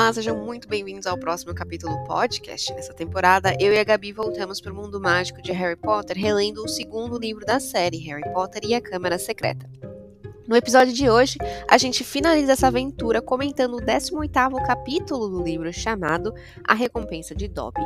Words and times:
Olá, 0.00 0.14
sejam 0.14 0.34
muito 0.34 0.66
bem-vindos 0.66 1.06
ao 1.06 1.18
próximo 1.18 1.54
capítulo 1.54 1.92
podcast. 2.04 2.72
Nessa 2.72 2.94
temporada, 2.94 3.54
eu 3.60 3.70
e 3.70 3.78
a 3.78 3.84
Gabi 3.84 4.14
voltamos 4.14 4.58
para 4.58 4.72
o 4.72 4.74
mundo 4.74 4.98
mágico 4.98 5.42
de 5.42 5.52
Harry 5.52 5.76
Potter, 5.76 6.16
relendo 6.16 6.64
o 6.64 6.68
segundo 6.68 7.18
livro 7.18 7.44
da 7.44 7.60
série, 7.60 7.98
Harry 7.98 8.24
Potter 8.32 8.62
e 8.64 8.74
a 8.74 8.80
Câmara 8.80 9.18
Secreta. 9.18 9.70
No 10.48 10.56
episódio 10.56 10.94
de 10.94 11.10
hoje, 11.10 11.36
a 11.68 11.76
gente 11.76 12.02
finaliza 12.02 12.52
essa 12.52 12.68
aventura 12.68 13.20
comentando 13.20 13.74
o 13.74 13.80
18º 13.80 14.66
capítulo 14.66 15.28
do 15.28 15.42
livro 15.42 15.70
chamado 15.70 16.32
A 16.64 16.72
Recompensa 16.72 17.34
de 17.34 17.46
Dobby. 17.46 17.82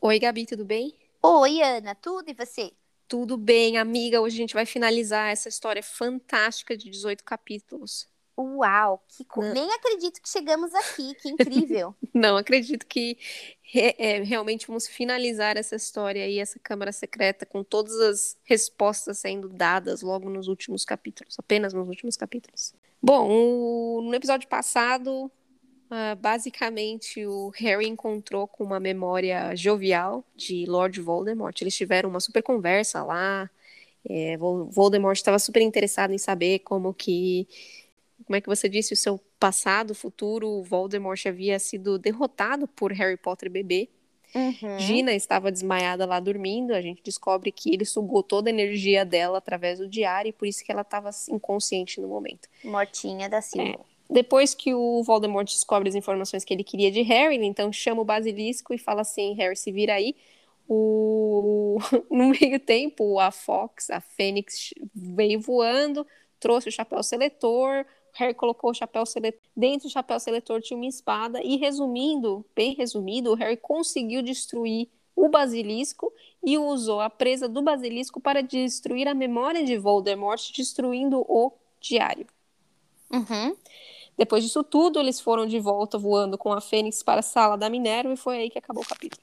Oi, 0.00 0.18
Gabi, 0.18 0.46
tudo 0.46 0.64
bem? 0.64 0.94
Oi, 1.22 1.60
Ana, 1.60 1.94
tudo 1.94 2.30
e 2.30 2.32
você? 2.32 2.72
Tudo 3.06 3.36
bem, 3.36 3.76
amiga. 3.76 4.22
Hoje 4.22 4.36
a 4.36 4.40
gente 4.40 4.54
vai 4.54 4.64
finalizar 4.64 5.30
essa 5.30 5.50
história 5.50 5.82
fantástica 5.82 6.74
de 6.74 6.88
18 6.88 7.22
capítulos. 7.22 8.13
Uau, 8.36 9.02
que 9.08 9.24
co... 9.24 9.42
nem 9.42 9.70
acredito 9.72 10.20
que 10.20 10.28
chegamos 10.28 10.74
aqui, 10.74 11.14
que 11.14 11.28
incrível. 11.28 11.94
Não, 12.12 12.36
acredito 12.36 12.86
que 12.86 13.16
re 13.62 13.94
é, 13.96 14.22
realmente 14.22 14.66
vamos 14.66 14.88
finalizar 14.88 15.56
essa 15.56 15.76
história 15.76 16.26
e 16.28 16.38
essa 16.38 16.58
Câmara 16.58 16.92
Secreta 16.92 17.46
com 17.46 17.62
todas 17.62 17.94
as 18.00 18.36
respostas 18.44 19.18
sendo 19.18 19.48
dadas 19.48 20.02
logo 20.02 20.28
nos 20.28 20.48
últimos 20.48 20.84
capítulos, 20.84 21.38
apenas 21.38 21.72
nos 21.72 21.88
últimos 21.88 22.16
capítulos. 22.16 22.74
Bom, 23.00 23.28
o... 23.28 24.02
no 24.02 24.14
episódio 24.14 24.48
passado, 24.48 25.30
Uh, 25.90 26.16
basicamente, 26.16 27.24
o 27.26 27.50
Harry 27.56 27.86
encontrou 27.86 28.48
com 28.48 28.64
uma 28.64 28.80
memória 28.80 29.54
jovial 29.54 30.24
de 30.34 30.64
Lord 30.66 31.00
Voldemort. 31.00 31.60
Eles 31.60 31.76
tiveram 31.76 32.08
uma 32.08 32.20
super 32.20 32.42
conversa 32.42 33.04
lá. 33.04 33.48
É, 34.08 34.36
Voldemort 34.36 35.16
estava 35.16 35.38
super 35.38 35.62
interessado 35.62 36.12
em 36.12 36.18
saber 36.18 36.60
como 36.60 36.92
que, 36.92 37.46
como 38.24 38.36
é 38.36 38.40
que 38.40 38.48
você 38.48 38.68
disse, 38.68 38.92
o 38.92 38.96
seu 38.96 39.20
passado, 39.38 39.94
futuro, 39.94 40.62
Voldemort 40.62 41.26
havia 41.26 41.58
sido 41.58 41.98
derrotado 41.98 42.68
por 42.68 42.92
Harry 42.92 43.16
Potter 43.16 43.50
bebê. 43.50 43.88
Uhum. 44.34 44.78
Gina 44.78 45.12
estava 45.12 45.52
desmaiada 45.52 46.04
lá 46.04 46.18
dormindo. 46.18 46.72
A 46.72 46.80
gente 46.80 47.02
descobre 47.02 47.52
que 47.52 47.72
ele 47.72 47.84
sugou 47.84 48.22
toda 48.22 48.48
a 48.48 48.52
energia 48.52 49.04
dela 49.04 49.38
através 49.38 49.78
do 49.78 49.88
diário 49.88 50.30
e 50.30 50.32
por 50.32 50.46
isso 50.46 50.64
que 50.64 50.72
ela 50.72 50.82
estava 50.82 51.10
inconsciente 51.30 52.00
no 52.00 52.08
momento. 52.08 52.48
Mortinha 52.64 53.28
da 53.28 53.40
Silva. 53.40 53.68
É. 53.68 53.94
Depois 54.10 54.54
que 54.54 54.74
o 54.74 55.02
Voldemort 55.02 55.46
descobre 55.46 55.88
as 55.88 55.94
informações 55.94 56.44
que 56.44 56.52
ele 56.52 56.64
queria 56.64 56.90
de 56.90 57.02
Harry, 57.02 57.36
ele 57.36 57.46
então 57.46 57.72
chama 57.72 58.02
o 58.02 58.04
Basilisco 58.04 58.74
e 58.74 58.78
fala 58.78 59.00
assim: 59.00 59.34
Harry, 59.34 59.56
se 59.56 59.70
vira 59.70 59.94
aí. 59.94 60.14
O... 60.68 61.78
No 62.10 62.28
meio 62.28 62.58
tempo, 62.60 63.18
a 63.18 63.30
Fox, 63.30 63.90
a 63.90 64.00
Fênix, 64.00 64.74
veio 64.94 65.40
voando, 65.40 66.06
trouxe 66.38 66.68
o 66.68 66.72
chapéu 66.72 67.02
seletor. 67.02 67.86
Harry 68.14 68.34
colocou 68.34 68.70
o 68.70 68.74
chapéu 68.74 69.04
seletor. 69.04 69.40
Dentro 69.56 69.88
do 69.88 69.92
chapéu 69.92 70.18
seletor 70.18 70.60
tinha 70.60 70.76
uma 70.76 70.86
espada. 70.86 71.42
E 71.42 71.56
resumindo, 71.56 72.44
bem 72.54 72.74
resumido, 72.74 73.32
o 73.32 73.34
Harry 73.34 73.56
conseguiu 73.56 74.22
destruir 74.22 74.88
o 75.16 75.28
basilisco 75.28 76.12
e 76.42 76.58
usou 76.58 77.00
a 77.00 77.10
presa 77.10 77.48
do 77.48 77.62
basilisco 77.62 78.20
para 78.20 78.42
destruir 78.42 79.08
a 79.08 79.14
memória 79.14 79.64
de 79.64 79.76
Voldemort, 79.76 80.40
destruindo 80.52 81.24
o 81.28 81.52
diário. 81.80 82.26
Uhum. 83.10 83.56
Depois 84.16 84.44
disso 84.44 84.62
tudo, 84.62 85.00
eles 85.00 85.20
foram 85.20 85.46
de 85.46 85.58
volta 85.58 85.98
voando 85.98 86.38
com 86.38 86.52
a 86.52 86.60
Fênix 86.60 87.02
para 87.02 87.20
a 87.20 87.22
sala 87.22 87.56
da 87.56 87.68
Minerva 87.68 88.12
e 88.12 88.16
foi 88.16 88.38
aí 88.38 88.50
que 88.50 88.58
acabou 88.58 88.82
o 88.82 88.86
capítulo. 88.86 89.22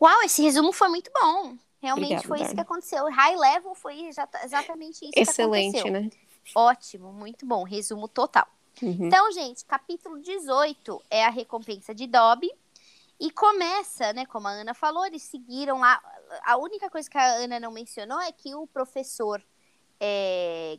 Uau, 0.00 0.22
esse 0.22 0.42
resumo 0.42 0.72
foi 0.72 0.88
muito 0.88 1.10
bom. 1.12 1.56
Realmente 1.82 2.06
Obrigada, 2.06 2.28
foi 2.28 2.42
isso 2.42 2.54
que 2.54 2.60
aconteceu. 2.60 3.04
High 3.10 3.36
level 3.36 3.74
foi 3.74 4.06
exatamente 4.06 5.04
isso 5.04 5.12
Excelente, 5.16 5.72
que 5.72 5.78
aconteceu. 5.80 6.02
né? 6.02 6.10
Ótimo, 6.54 7.12
muito 7.12 7.46
bom. 7.46 7.62
Resumo 7.62 8.08
total. 8.08 8.46
Uhum. 8.82 9.06
Então, 9.06 9.30
gente, 9.32 9.64
capítulo 9.64 10.20
18 10.20 11.02
é 11.10 11.24
a 11.24 11.30
recompensa 11.30 11.94
de 11.94 12.06
Dobby. 12.06 12.50
E 13.18 13.30
começa, 13.30 14.14
né, 14.14 14.24
como 14.24 14.48
a 14.48 14.50
Ana 14.50 14.72
falou, 14.72 15.04
eles 15.04 15.22
seguiram 15.22 15.80
lá. 15.80 16.00
A 16.42 16.56
única 16.56 16.88
coisa 16.88 17.08
que 17.08 17.18
a 17.18 17.34
Ana 17.34 17.60
não 17.60 17.70
mencionou 17.70 18.18
é 18.18 18.32
que 18.32 18.54
o 18.54 18.66
professor 18.66 19.42
é, 20.00 20.78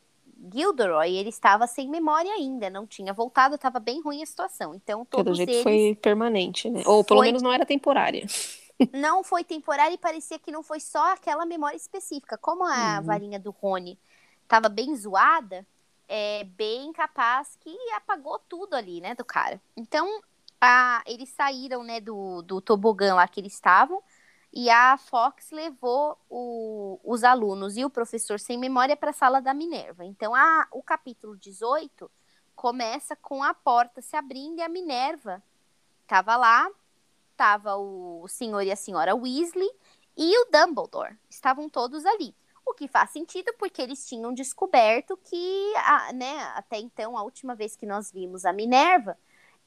Gilderoy, 0.52 1.16
ele 1.16 1.30
estava 1.30 1.68
sem 1.68 1.88
memória 1.88 2.32
ainda, 2.32 2.68
não 2.70 2.88
tinha 2.88 3.14
voltado, 3.14 3.56
estava 3.56 3.80
bem 3.80 4.02
ruim 4.02 4.24
a 4.24 4.26
situação. 4.26 4.74
Então, 4.74 5.06
todos 5.06 5.24
Pelo 5.24 5.36
jeito 5.36 5.52
eles... 5.52 5.64
foi 5.64 5.96
permanente, 6.02 6.68
né? 6.68 6.82
Ou 6.86 7.04
pelo 7.04 7.20
foi... 7.20 7.28
menos 7.28 7.44
não 7.44 7.54
era 7.54 7.66
temporária. 7.66 8.26
Não 8.92 9.24
foi 9.24 9.44
temporária 9.44 9.94
e 9.94 9.98
parecia 9.98 10.40
que 10.40 10.52
não 10.52 10.64
foi 10.64 10.80
só 10.80 11.14
aquela 11.14 11.46
memória 11.46 11.78
específica. 11.78 12.36
Como 12.36 12.64
a 12.64 12.98
uhum. 12.98 13.06
varinha 13.06 13.40
do 13.40 13.52
Rony 13.52 13.96
estava 14.52 14.68
bem 14.68 14.94
zoada, 14.98 15.66
é 16.10 16.44
bem 16.44 16.92
capaz 16.92 17.56
que 17.62 17.74
apagou 17.96 18.38
tudo 18.50 18.74
ali, 18.74 19.00
né, 19.00 19.16
do 19.16 19.24
cara. 19.24 19.62
Então, 19.78 20.22
a, 20.60 21.02
eles 21.08 21.30
saíram, 21.30 21.84
né, 21.84 22.02
do, 22.02 22.42
do 22.42 22.60
tobogã 22.60 23.16
lá 23.16 23.26
que 23.30 23.40
eles 23.40 23.54
estavam 23.54 24.04
e 24.52 24.70
a 24.70 24.98
Fox 24.98 25.52
levou 25.52 26.18
o, 26.30 27.00
os 27.02 27.24
alunos 27.24 27.78
e 27.78 27.86
o 27.86 27.90
professor 27.90 28.38
sem 28.38 28.58
memória 28.58 28.98
para 28.98 29.12
a 29.12 29.14
sala 29.14 29.42
da 29.42 29.54
Minerva. 29.54 30.04
Então, 30.04 30.36
a, 30.36 30.68
o 30.70 30.84
capítulo 30.84 31.38
18 31.38 32.12
começa 32.54 33.16
com 33.16 33.42
a 33.42 33.54
porta 33.54 34.02
se 34.02 34.18
abrindo 34.18 34.60
e 34.60 34.62
a 34.62 34.68
Minerva 34.68 35.42
estava 36.02 36.36
lá, 36.36 36.70
estava 37.32 37.78
o 37.78 38.28
senhor 38.28 38.62
e 38.64 38.72
a 38.72 38.76
senhora 38.76 39.16
Weasley 39.16 39.72
e 40.18 40.38
o 40.40 40.48
Dumbledore. 40.52 41.18
Estavam 41.30 41.70
todos 41.70 42.06
ali. 42.06 42.36
O 42.72 42.74
que 42.74 42.88
faz 42.88 43.10
sentido 43.10 43.54
porque 43.60 43.82
eles 43.82 44.08
tinham 44.08 44.34
descoberto 44.34 45.18
que, 45.18 45.74
a, 45.76 46.14
né, 46.14 46.40
até 46.56 46.80
então, 46.80 47.18
a 47.18 47.24
última 47.24 47.54
vez 47.54 47.76
que 47.76 47.86
nós 47.86 48.10
vimos 48.10 48.46
a 48.46 48.54
Minerva, 48.54 49.18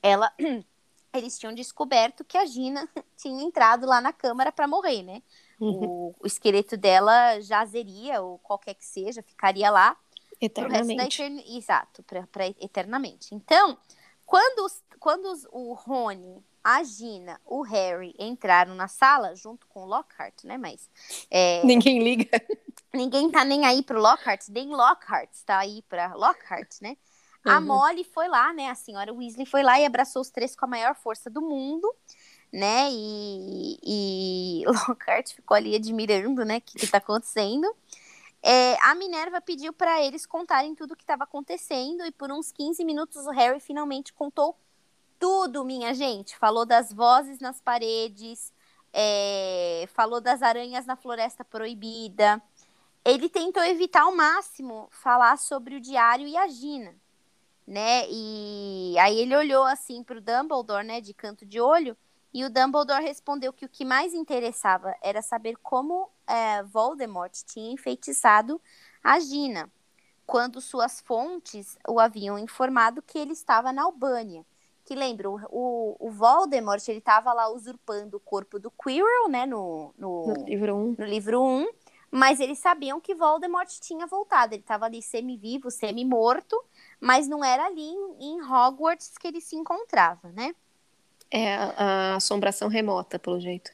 ela 0.02 0.32
eles 1.12 1.38
tinham 1.38 1.54
descoberto 1.54 2.24
que 2.24 2.38
a 2.38 2.46
Gina 2.46 2.88
tinha 3.14 3.44
entrado 3.44 3.86
lá 3.86 4.00
na 4.00 4.10
câmara 4.10 4.50
para 4.50 4.66
morrer, 4.66 5.02
né? 5.02 5.22
Uhum. 5.60 5.84
O, 5.84 6.14
o, 6.18 6.26
esqueleto 6.26 6.78
dela 6.78 7.38
jazeria, 7.42 8.22
ou 8.22 8.38
qualquer 8.38 8.72
que 8.72 8.86
seja, 8.86 9.22
ficaria 9.22 9.70
lá. 9.70 9.94
Eternamente. 10.40 11.22
Etern... 11.22 11.56
Exato, 11.56 12.02
para 12.02 12.46
eternamente. 12.58 13.34
Então, 13.34 13.76
quando, 14.24 14.64
os, 14.64 14.82
quando 14.98 15.26
os, 15.26 15.46
o 15.52 15.74
Rony, 15.74 16.42
a 16.64 16.82
Gina, 16.82 17.38
o 17.44 17.60
Harry 17.60 18.14
entraram 18.18 18.74
na 18.74 18.88
sala, 18.88 19.36
junto 19.36 19.66
com 19.66 19.84
o 19.84 19.86
Lockhart, 19.86 20.44
né? 20.44 20.56
Mas. 20.56 20.88
É... 21.30 21.62
Ninguém 21.62 22.02
liga. 22.02 22.30
Ninguém 22.94 23.30
tá 23.30 23.44
nem 23.44 23.66
aí 23.66 23.82
pro 23.82 24.00
Lockhart, 24.00 24.48
nem 24.48 24.68
Lockhart 24.68 25.28
está 25.32 25.58
aí 25.58 25.82
para 25.82 26.14
Lockhart, 26.14 26.80
né? 26.80 26.96
Uhum. 27.44 27.52
A 27.52 27.60
Molly 27.60 28.04
foi 28.04 28.28
lá, 28.28 28.52
né? 28.54 28.70
A 28.70 28.74
senhora 28.74 29.12
Weasley 29.12 29.44
foi 29.44 29.62
lá 29.62 29.78
e 29.78 29.84
abraçou 29.84 30.22
os 30.22 30.30
três 30.30 30.56
com 30.56 30.64
a 30.64 30.68
maior 30.68 30.94
força 30.94 31.28
do 31.28 31.42
mundo, 31.42 31.92
né? 32.50 32.88
E, 32.90 33.78
e 33.82 34.64
Lockhart 34.88 35.34
ficou 35.34 35.54
ali 35.56 35.74
admirando, 35.74 36.44
né? 36.44 36.58
O 36.58 36.60
que, 36.62 36.82
está 36.82 36.98
acontecendo. 36.98 37.70
É, 38.42 38.76
a 38.80 38.94
Minerva 38.94 39.40
pediu 39.40 39.72
para 39.72 40.02
eles 40.02 40.24
contarem 40.24 40.74
tudo 40.74 40.92
o 40.92 40.96
que 40.96 41.02
estava 41.02 41.24
acontecendo 41.24 42.06
e 42.06 42.12
por 42.12 42.30
uns 42.30 42.52
15 42.52 42.84
minutos 42.84 43.26
o 43.26 43.30
Harry 43.30 43.58
finalmente 43.58 44.12
contou 44.12 44.56
tudo, 45.24 45.64
minha 45.64 45.94
gente. 45.94 46.36
Falou 46.36 46.66
das 46.66 46.92
vozes 46.92 47.38
nas 47.38 47.58
paredes, 47.58 48.52
é, 48.92 49.88
falou 49.94 50.20
das 50.20 50.42
aranhas 50.42 50.84
na 50.84 50.96
floresta 50.96 51.42
proibida. 51.42 52.42
Ele 53.02 53.26
tentou 53.30 53.64
evitar 53.64 54.02
ao 54.02 54.14
máximo 54.14 54.86
falar 54.90 55.38
sobre 55.38 55.76
o 55.76 55.80
diário 55.80 56.28
e 56.28 56.36
a 56.36 56.46
Gina, 56.46 56.94
né? 57.66 58.06
E 58.10 58.96
aí 58.98 59.18
ele 59.18 59.34
olhou 59.34 59.64
assim 59.64 60.02
para 60.02 60.18
o 60.18 60.20
Dumbledore, 60.20 60.86
né, 60.86 61.00
de 61.00 61.14
canto 61.14 61.46
de 61.46 61.58
olho, 61.58 61.96
e 62.32 62.44
o 62.44 62.50
Dumbledore 62.50 63.02
respondeu 63.02 63.50
que 63.50 63.64
o 63.64 63.68
que 63.68 63.82
mais 63.82 64.12
interessava 64.12 64.94
era 65.02 65.22
saber 65.22 65.56
como 65.62 66.10
é, 66.26 66.62
Voldemort 66.64 67.32
tinha 67.46 67.72
enfeitiçado 67.72 68.60
a 69.02 69.18
Gina, 69.18 69.72
quando 70.26 70.60
suas 70.60 71.00
fontes 71.00 71.78
o 71.88 71.98
haviam 71.98 72.38
informado 72.38 73.00
que 73.00 73.18
ele 73.18 73.32
estava 73.32 73.72
na 73.72 73.84
Albânia. 73.84 74.44
Que 74.84 74.94
lembra, 74.94 75.30
o, 75.30 75.96
o 75.98 76.10
Voldemort 76.10 76.86
ele 76.88 76.98
estava 76.98 77.32
lá 77.32 77.48
usurpando 77.48 78.18
o 78.18 78.20
corpo 78.20 78.58
do 78.58 78.70
Quirrell, 78.70 79.28
né, 79.30 79.46
no, 79.46 79.94
no, 79.96 80.26
no 80.26 80.44
livro 80.44 80.74
1. 80.74 80.78
Um. 80.78 80.96
No 80.98 81.04
livro 81.06 81.40
1, 81.40 81.44
um, 81.44 81.68
mas 82.10 82.38
eles 82.38 82.58
sabiam 82.58 83.00
que 83.00 83.14
Voldemort 83.14 83.68
tinha 83.80 84.06
voltado. 84.06 84.54
Ele 84.54 84.60
estava 84.60 84.84
ali 84.84 85.00
semi-vivo, 85.00 85.70
semi-morto, 85.70 86.62
mas 87.00 87.26
não 87.26 87.42
era 87.42 87.64
ali 87.64 87.82
em, 87.82 88.16
em, 88.20 88.42
Hogwarts 88.42 89.16
que 89.18 89.26
ele 89.26 89.40
se 89.40 89.56
encontrava, 89.56 90.30
né? 90.32 90.54
É 91.30 91.56
a, 91.56 91.74
a 91.76 92.16
assombração 92.16 92.68
remota, 92.68 93.18
pelo 93.18 93.40
jeito. 93.40 93.70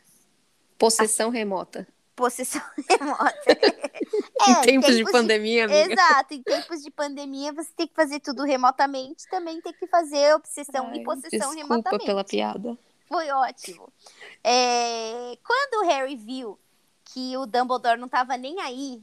Possessão 0.79 1.29
a... 1.29 1.33
remota. 1.33 1.87
Possessão 2.21 2.61
remota. 2.87 3.35
é, 3.49 4.51
em 4.51 4.61
tempos, 4.61 4.95
de 4.95 5.05
pandemia, 5.11 5.67
de... 5.67 5.73
amiga. 5.73 5.95
Exato, 5.95 6.35
em 6.35 6.43
tempos 6.43 6.83
de 6.83 6.91
pandemia 6.91 7.51
você 7.51 7.71
tem 7.75 7.87
que 7.87 7.95
fazer 7.95 8.21
tudo 8.21 8.45
remotamente, 8.45 9.27
também 9.31 9.59
tem 9.63 9.73
que 9.73 9.87
fazer 9.87 10.35
obsessão 10.35 10.89
Ai, 10.89 10.99
e 10.99 11.03
possessão 11.03 11.31
desculpa 11.31 11.57
remotamente. 11.57 11.83
Desculpa 11.83 12.05
pela 12.05 12.23
piada. 12.23 12.79
Foi 13.09 13.31
ótimo. 13.31 13.91
É... 14.45 15.39
Quando 15.43 15.83
o 15.83 15.89
Harry 15.89 16.15
viu 16.15 16.59
que 17.07 17.39
o 17.39 17.47
Dumbledore 17.47 17.99
não 17.99 18.05
estava 18.05 18.37
nem 18.37 18.61
aí 18.61 19.03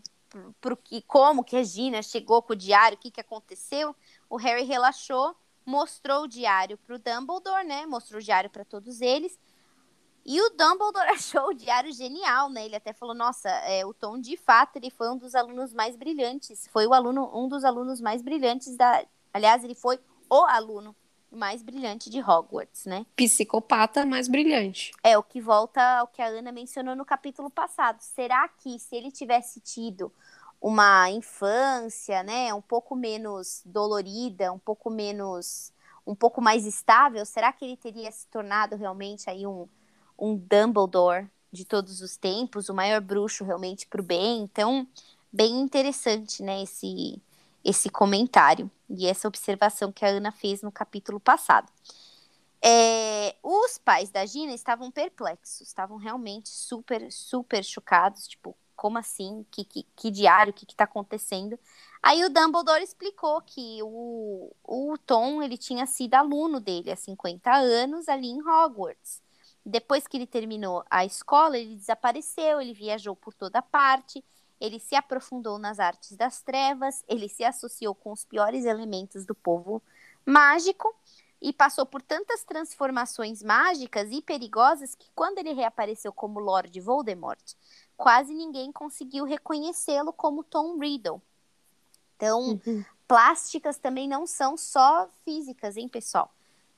pro 0.62 0.78
que 0.78 1.02
como 1.02 1.44
que 1.44 1.58
a 1.58 1.64
Gina 1.64 2.04
chegou 2.04 2.44
com 2.44 2.54
o 2.54 2.56
diário, 2.56 3.00
o 3.00 3.02
que 3.02 3.10
que 3.10 3.22
aconteceu, 3.22 3.96
O 4.30 4.38
Harry 4.38 4.64
relaxou, 4.64 5.36
mostrou 5.66 6.26
o 6.26 6.28
diário 6.28 6.78
pro 6.78 7.00
Dumbledore, 7.00 7.66
né? 7.66 7.88
Mostrou 7.88 8.22
o 8.22 8.24
diário 8.24 8.52
para 8.52 8.64
todos 8.64 9.02
eles. 9.02 9.40
E 10.28 10.42
o 10.42 10.50
Dumbledore 10.50 11.08
achou 11.16 11.48
o 11.48 11.54
diário 11.54 11.92
genial, 11.94 12.50
né? 12.50 12.66
Ele 12.66 12.76
até 12.76 12.92
falou: 12.92 13.16
"Nossa, 13.16 13.50
é, 13.50 13.86
o 13.86 13.94
Tom 13.94 14.20
de 14.20 14.36
fato 14.36 14.76
ele 14.76 14.92
foi 14.92 15.10
um 15.10 15.18
dos 15.18 15.34
alunos 15.34 15.74
mais 15.74 15.96
brilhantes. 15.96 16.68
Foi 16.68 16.86
o 16.86 16.94
aluno, 16.94 17.32
um 17.34 17.48
dos 17.48 17.64
alunos 17.64 18.02
mais 18.02 18.22
brilhantes 18.22 18.76
da, 18.76 19.06
aliás, 19.34 19.64
ele 19.64 19.74
foi 19.74 19.98
o 20.30 20.44
aluno 20.44 20.94
mais 21.32 21.62
brilhante 21.62 22.10
de 22.10 22.22
Hogwarts, 22.22 22.86
né? 22.86 23.06
Psicopata 23.16 24.06
mais 24.06 24.28
brilhante. 24.28 24.92
É 25.04 25.18
o 25.18 25.24
que 25.24 25.42
volta 25.42 25.82
ao 26.00 26.08
que 26.08 26.22
a 26.22 26.28
Ana 26.28 26.52
mencionou 26.52 26.96
no 26.96 27.06
capítulo 27.06 27.50
passado. 27.50 28.02
Será 28.02 28.48
que 28.48 28.80
se 28.80 28.96
ele 28.96 29.12
tivesse 29.12 29.60
tido 29.60 30.12
uma 30.62 31.10
infância, 31.12 32.24
né, 32.24 32.54
um 32.54 32.62
pouco 32.62 32.96
menos 32.96 33.62
dolorida, 33.66 34.52
um 34.52 34.58
pouco 34.58 34.90
menos, 34.90 35.72
um 36.06 36.16
pouco 36.16 36.42
mais 36.42 36.66
estável, 36.66 37.26
será 37.26 37.54
que 37.54 37.64
ele 37.64 37.78
teria 37.78 38.12
se 38.12 38.28
tornado 38.28 38.76
realmente 38.76 39.30
aí 39.30 39.46
um, 39.46 39.68
um 40.18 40.36
Dumbledore 40.36 41.30
de 41.52 41.66
todos 41.66 42.02
os 42.02 42.18
tempos, 42.18 42.70
o 42.70 42.74
maior 42.74 43.02
bruxo 43.02 43.44
realmente 43.44 43.88
para 43.88 44.02
o 44.02 44.04
bem? 44.04 44.42
Então, 44.42 44.88
bem 45.32 45.60
interessante, 45.60 46.44
né, 46.44 46.64
esse 46.64 47.22
esse 47.68 47.90
comentário 47.90 48.72
e 48.90 49.08
essa 49.08 49.28
observação 49.28 49.92
que 49.92 50.06
a 50.06 50.08
Ana 50.08 50.32
fez 50.32 50.62
no 50.62 50.72
capítulo 50.72 51.20
passado. 51.20 51.70
É, 52.62 53.36
os 53.44 53.78
pais 53.78 54.10
da 54.10 54.26
Gina 54.26 54.54
estavam 54.54 54.90
perplexos, 54.90 55.68
estavam 55.68 55.98
realmente 55.98 56.48
super, 56.48 57.12
super 57.12 57.64
chocados, 57.64 58.26
tipo, 58.26 58.56
como 58.76 58.98
assim? 58.98 59.46
Que, 59.52 59.66
que, 59.66 59.84
que 59.96 60.10
diário? 60.10 60.52
O 60.52 60.54
que 60.54 60.66
está 60.66 60.86
acontecendo? 60.86 61.60
Aí 62.02 62.24
o 62.24 62.30
Dumbledore 62.30 62.84
explicou 62.84 63.42
que 63.42 63.80
o, 63.84 64.56
o 64.64 64.98
Tom 65.06 65.42
ele 65.44 65.58
tinha 65.58 65.86
sido 65.86 66.14
aluno 66.14 66.60
dele 66.60 66.92
há 66.92 66.96
50 66.96 67.52
anos 67.52 68.08
ali 68.08 68.28
em 68.28 68.42
Hogwarts. 68.42 69.22
Depois 69.70 70.08
que 70.08 70.16
ele 70.16 70.26
terminou 70.26 70.86
a 70.90 71.04
escola, 71.04 71.58
ele 71.58 71.76
desapareceu, 71.76 72.62
ele 72.62 72.74
viajou 72.74 73.14
por 73.14 73.34
toda 73.34 73.62
parte, 73.62 74.24
ele 74.62 74.80
se 74.80 74.96
aprofundou 74.96 75.60
nas 75.60 75.78
artes 75.78 76.16
das 76.16 76.42
trevas, 76.42 77.04
ele 77.06 77.28
se 77.28 77.44
associou 77.44 77.94
com 77.94 78.14
os 78.14 78.24
piores 78.24 78.64
elementos 78.64 79.26
do 79.26 79.36
povo 79.36 79.84
mágico 80.26 80.96
e 81.42 81.52
passou 81.52 81.86
por 81.86 82.02
tantas 82.02 82.46
transformações 82.46 83.44
mágicas 83.44 84.10
e 84.10 84.22
perigosas 84.22 84.96
que 84.96 85.10
quando 85.14 85.40
ele 85.40 85.52
reapareceu 85.52 86.14
como 86.14 86.40
Lord 86.40 86.80
Voldemort, 86.80 87.54
quase 87.98 88.34
ninguém 88.34 88.72
conseguiu 88.72 89.26
reconhecê-lo 89.26 90.14
como 90.14 90.46
Tom 90.46 90.80
Riddle. 90.80 91.22
Então, 92.16 92.60
uhum. 92.66 92.86
plásticas 93.06 93.78
também 93.78 94.08
não 94.08 94.26
são 94.26 94.56
só 94.56 95.10
físicas, 95.26 95.76
hein, 95.76 95.90
pessoal? 95.90 96.32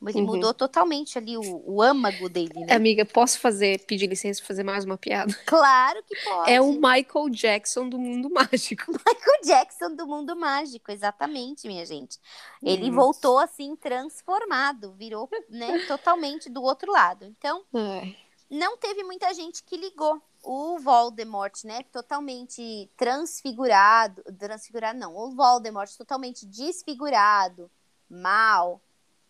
Ele 0.08 0.22
uhum. 0.22 0.28
mudou 0.28 0.54
totalmente 0.54 1.18
ali 1.18 1.38
o, 1.38 1.62
o 1.66 1.82
âmago 1.82 2.30
dele, 2.30 2.54
né? 2.54 2.74
Amiga, 2.74 3.04
posso 3.04 3.38
fazer, 3.38 3.86
pedir 3.86 4.08
licença 4.08 4.40
para 4.40 4.48
fazer 4.48 4.64
mais 4.64 4.86
uma 4.86 4.98
piada? 4.98 5.34
Claro 5.46 6.02
que 6.04 6.16
pode. 6.24 6.50
É 6.50 6.62
o 6.62 6.72
Michael 6.72 7.30
Jackson 7.30 7.90
do 7.90 8.00
mundo 8.00 8.30
mágico. 8.32 8.92
Michael 8.92 9.42
Jackson 9.44 9.94
do 9.96 10.08
mundo 10.08 10.38
mágico, 10.38 10.90
exatamente, 10.90 11.68
minha 11.68 11.86
gente. 11.86 12.18
Ele 12.64 12.90
voltou 12.90 13.40
assim 13.40 13.76
transformado, 13.76 14.94
virou, 14.94 15.30
né, 15.50 15.80
totalmente 15.88 16.50
do 16.50 16.64
outro 16.64 16.92
lado. 16.94 17.26
Então, 17.26 17.66
Ai. 17.74 18.16
não 18.50 18.78
teve 18.78 19.04
muita 19.04 19.34
gente 19.34 19.62
que 19.64 19.76
ligou 19.76 20.22
o 20.42 20.80
Voldemort, 20.80 21.62
né, 21.66 21.84
totalmente 21.92 22.90
transfigurado, 22.96 24.24
transfigurado 24.38 24.98
não, 24.98 25.14
o 25.14 25.36
Voldemort 25.36 25.90
totalmente 25.98 26.46
desfigurado, 26.46 27.70
mal, 28.10 28.82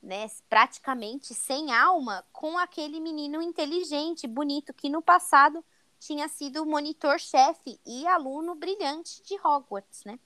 né, 0.02 0.28
praticamente 0.50 1.34
sem 1.34 1.74
alma, 1.74 2.26
com 2.32 2.58
aquele 2.58 3.00
menino 3.00 3.42
inteligente, 3.42 4.28
bonito, 4.28 4.74
que 4.74 4.90
no 4.90 5.02
passado 5.02 5.64
tinha 6.00 6.28
sido 6.28 6.66
monitor-chefe 6.66 7.80
e 7.86 8.08
aluno 8.08 8.56
brilhante 8.56 9.22
de 9.24 9.36
Hogwarts, 9.36 10.04
né? 10.06 10.18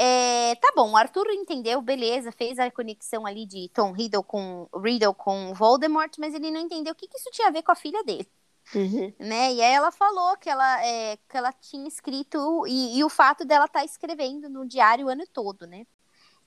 É, 0.00 0.54
tá 0.54 0.72
bom, 0.76 0.92
o 0.92 0.96
Arthur 0.96 1.26
entendeu, 1.32 1.82
beleza, 1.82 2.30
fez 2.30 2.58
a 2.58 2.70
conexão 2.70 3.26
ali 3.26 3.44
de 3.44 3.68
Tom 3.70 3.92
Riddle 3.92 4.22
com 4.22 4.68
Riddle 4.72 5.12
com 5.12 5.52
Voldemort, 5.54 6.14
mas 6.18 6.34
ele 6.34 6.52
não 6.52 6.60
entendeu 6.60 6.92
o 6.92 6.96
que, 6.96 7.08
que 7.08 7.18
isso 7.18 7.30
tinha 7.32 7.48
a 7.48 7.50
ver 7.50 7.62
com 7.62 7.72
a 7.72 7.74
filha 7.74 8.02
dele. 8.04 8.30
Uhum. 8.74 9.12
Né? 9.18 9.54
E 9.54 9.62
aí 9.62 9.72
ela 9.72 9.90
falou 9.90 10.36
que 10.36 10.48
ela, 10.48 10.84
é, 10.84 11.16
que 11.16 11.36
ela 11.36 11.52
tinha 11.52 11.88
escrito, 11.88 12.64
e, 12.68 12.98
e 12.98 13.04
o 13.04 13.08
fato 13.08 13.44
dela 13.44 13.64
estar 13.64 13.80
tá 13.80 13.84
escrevendo 13.84 14.48
no 14.48 14.66
diário 14.66 15.06
o 15.06 15.08
ano 15.08 15.26
todo, 15.32 15.66
né? 15.66 15.84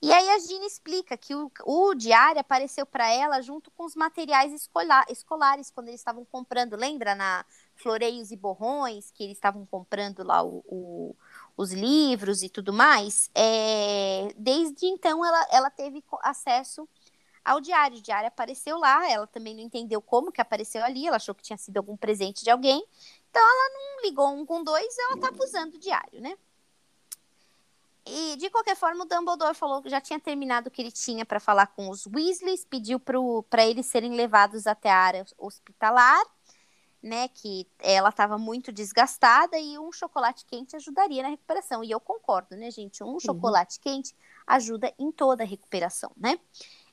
E 0.02 0.12
aí 0.12 0.30
a 0.30 0.38
Gina 0.40 0.66
explica 0.66 1.16
que 1.16 1.32
o, 1.32 1.48
o 1.64 1.94
diário 1.94 2.40
apareceu 2.40 2.84
para 2.84 3.08
ela 3.08 3.40
junto 3.40 3.70
com 3.70 3.84
os 3.84 3.94
materiais 3.94 4.52
escolar, 4.52 5.06
escolares 5.08 5.70
quando 5.70 5.88
eles 5.88 6.00
estavam 6.00 6.24
comprando, 6.24 6.74
lembra 6.74 7.14
na 7.14 7.44
Floreios 7.76 8.32
e 8.32 8.36
Borrões 8.36 9.12
que 9.12 9.22
eles 9.22 9.36
estavam 9.36 9.64
comprando 9.64 10.24
lá 10.24 10.42
o, 10.42 10.64
o, 10.66 11.16
os 11.56 11.72
livros 11.72 12.42
e 12.42 12.48
tudo 12.48 12.72
mais. 12.72 13.30
É, 13.32 14.34
desde 14.36 14.86
então 14.86 15.24
ela, 15.24 15.46
ela 15.52 15.70
teve 15.70 16.02
acesso 16.22 16.88
ao 17.44 17.60
diário. 17.60 17.98
O 17.98 18.02
diário 18.02 18.26
apareceu 18.26 18.78
lá, 18.78 19.08
ela 19.08 19.28
também 19.28 19.54
não 19.54 19.62
entendeu 19.62 20.02
como 20.02 20.32
que 20.32 20.40
apareceu 20.40 20.82
ali, 20.82 21.06
ela 21.06 21.16
achou 21.16 21.34
que 21.34 21.44
tinha 21.44 21.56
sido 21.56 21.76
algum 21.76 21.96
presente 21.96 22.42
de 22.42 22.50
alguém. 22.50 22.84
Então 23.30 23.40
ela 23.40 23.70
não 23.74 24.02
ligou 24.02 24.28
um 24.34 24.44
com 24.44 24.64
dois, 24.64 24.98
ela 24.98 25.14
estava 25.14 25.44
usando 25.44 25.74
o 25.74 25.78
diário, 25.78 26.20
né? 26.20 26.36
E, 28.04 28.36
de 28.36 28.50
qualquer 28.50 28.76
forma, 28.76 29.04
o 29.04 29.06
Dumbledore 29.06 29.54
falou 29.54 29.80
que 29.80 29.88
já 29.88 30.00
tinha 30.00 30.18
terminado 30.18 30.68
o 30.68 30.70
que 30.70 30.82
ele 30.82 30.90
tinha 30.90 31.24
para 31.24 31.38
falar 31.38 31.68
com 31.68 31.88
os 31.88 32.06
Weasleys, 32.06 32.64
pediu 32.64 32.98
para 32.98 33.64
eles 33.64 33.86
serem 33.86 34.14
levados 34.14 34.66
até 34.66 34.90
a 34.90 34.98
área 34.98 35.24
hospitalar, 35.38 36.22
né? 37.00 37.28
Que 37.28 37.66
ela 37.78 38.08
estava 38.08 38.36
muito 38.36 38.72
desgastada 38.72 39.56
e 39.58 39.78
um 39.78 39.92
chocolate 39.92 40.44
quente 40.46 40.74
ajudaria 40.74 41.22
na 41.22 41.28
recuperação. 41.28 41.84
E 41.84 41.90
eu 41.90 42.00
concordo, 42.00 42.56
né, 42.56 42.70
gente? 42.72 43.04
Um 43.04 43.12
uhum. 43.12 43.20
chocolate 43.20 43.78
quente 43.78 44.16
ajuda 44.46 44.92
em 44.98 45.12
toda 45.12 45.44
a 45.44 45.46
recuperação, 45.46 46.10
né? 46.16 46.38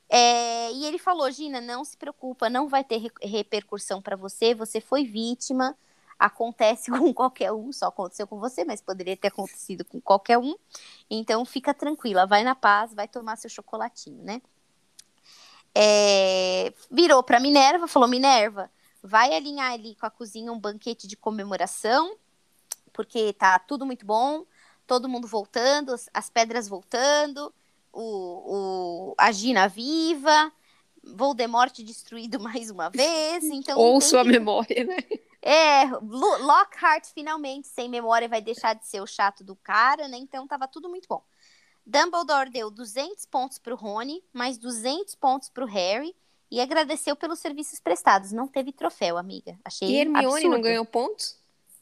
É, 0.08 0.72
e 0.72 0.84
ele 0.86 0.98
falou, 0.98 1.30
Gina, 1.30 1.60
não 1.60 1.84
se 1.84 1.96
preocupa, 1.96 2.50
não 2.50 2.68
vai 2.68 2.82
ter 2.82 2.98
re 2.98 3.10
repercussão 3.22 4.02
para 4.02 4.16
você, 4.16 4.54
você 4.54 4.80
foi 4.80 5.04
vítima 5.04 5.76
acontece 6.20 6.90
com 6.92 7.12
qualquer 7.14 7.50
um, 7.50 7.72
só 7.72 7.86
aconteceu 7.86 8.26
com 8.26 8.38
você, 8.38 8.62
mas 8.62 8.82
poderia 8.82 9.16
ter 9.16 9.28
acontecido 9.28 9.84
com 9.84 9.98
qualquer 10.00 10.38
um. 10.38 10.54
Então 11.08 11.44
fica 11.46 11.72
tranquila, 11.72 12.26
vai 12.26 12.44
na 12.44 12.54
paz, 12.54 12.94
vai 12.94 13.08
tomar 13.08 13.36
seu 13.36 13.48
chocolatinho, 13.48 14.22
né? 14.22 14.42
É, 15.74 16.74
virou 16.90 17.22
para 17.22 17.40
Minerva, 17.40 17.88
falou: 17.88 18.08
Minerva, 18.08 18.70
vai 19.02 19.32
alinhar 19.34 19.72
ali 19.72 19.94
com 19.94 20.04
a 20.04 20.10
cozinha 20.10 20.52
um 20.52 20.58
banquete 20.58 21.06
de 21.06 21.16
comemoração, 21.16 22.16
porque 22.92 23.32
tá 23.32 23.58
tudo 23.58 23.86
muito 23.86 24.04
bom, 24.04 24.44
todo 24.86 25.08
mundo 25.08 25.26
voltando, 25.26 25.94
as 26.12 26.28
pedras 26.28 26.68
voltando, 26.68 27.54
o, 27.92 28.02
o, 28.02 29.14
a 29.16 29.30
Gina 29.30 29.68
viva, 29.68 30.52
Voldemort 31.02 31.72
destruído 31.82 32.38
mais 32.40 32.70
uma 32.70 32.90
vez. 32.90 33.44
Então 33.44 33.78
Ou 33.78 34.00
sua 34.00 34.22
que... 34.24 34.30
memória, 34.30 34.84
né? 34.84 34.98
É, 35.42 35.84
Lockhart 36.02 37.06
finalmente 37.14 37.68
sem 37.68 37.88
memória 37.88 38.28
vai 38.28 38.42
deixar 38.42 38.74
de 38.74 38.86
ser 38.86 39.00
o 39.00 39.06
chato 39.06 39.42
do 39.42 39.56
cara, 39.56 40.06
né? 40.08 40.18
Então 40.18 40.46
tava 40.46 40.68
tudo 40.68 40.88
muito 40.88 41.08
bom. 41.08 41.22
Dumbledore 41.86 42.50
deu 42.50 42.70
200 42.70 43.24
pontos 43.26 43.58
pro 43.58 43.74
Rony, 43.74 44.22
mais 44.32 44.58
200 44.58 45.14
pontos 45.14 45.48
pro 45.48 45.66
Harry 45.66 46.14
e 46.50 46.60
agradeceu 46.60 47.16
pelos 47.16 47.38
serviços 47.38 47.80
prestados. 47.80 48.32
Não 48.32 48.46
teve 48.46 48.72
troféu, 48.72 49.16
amiga. 49.16 49.58
Achei 49.64 49.88
E 49.88 49.96
Hermione 49.96 50.26
absurdo. 50.26 50.48
não 50.50 50.60
ganhou 50.60 50.84
pontos? 50.84 51.38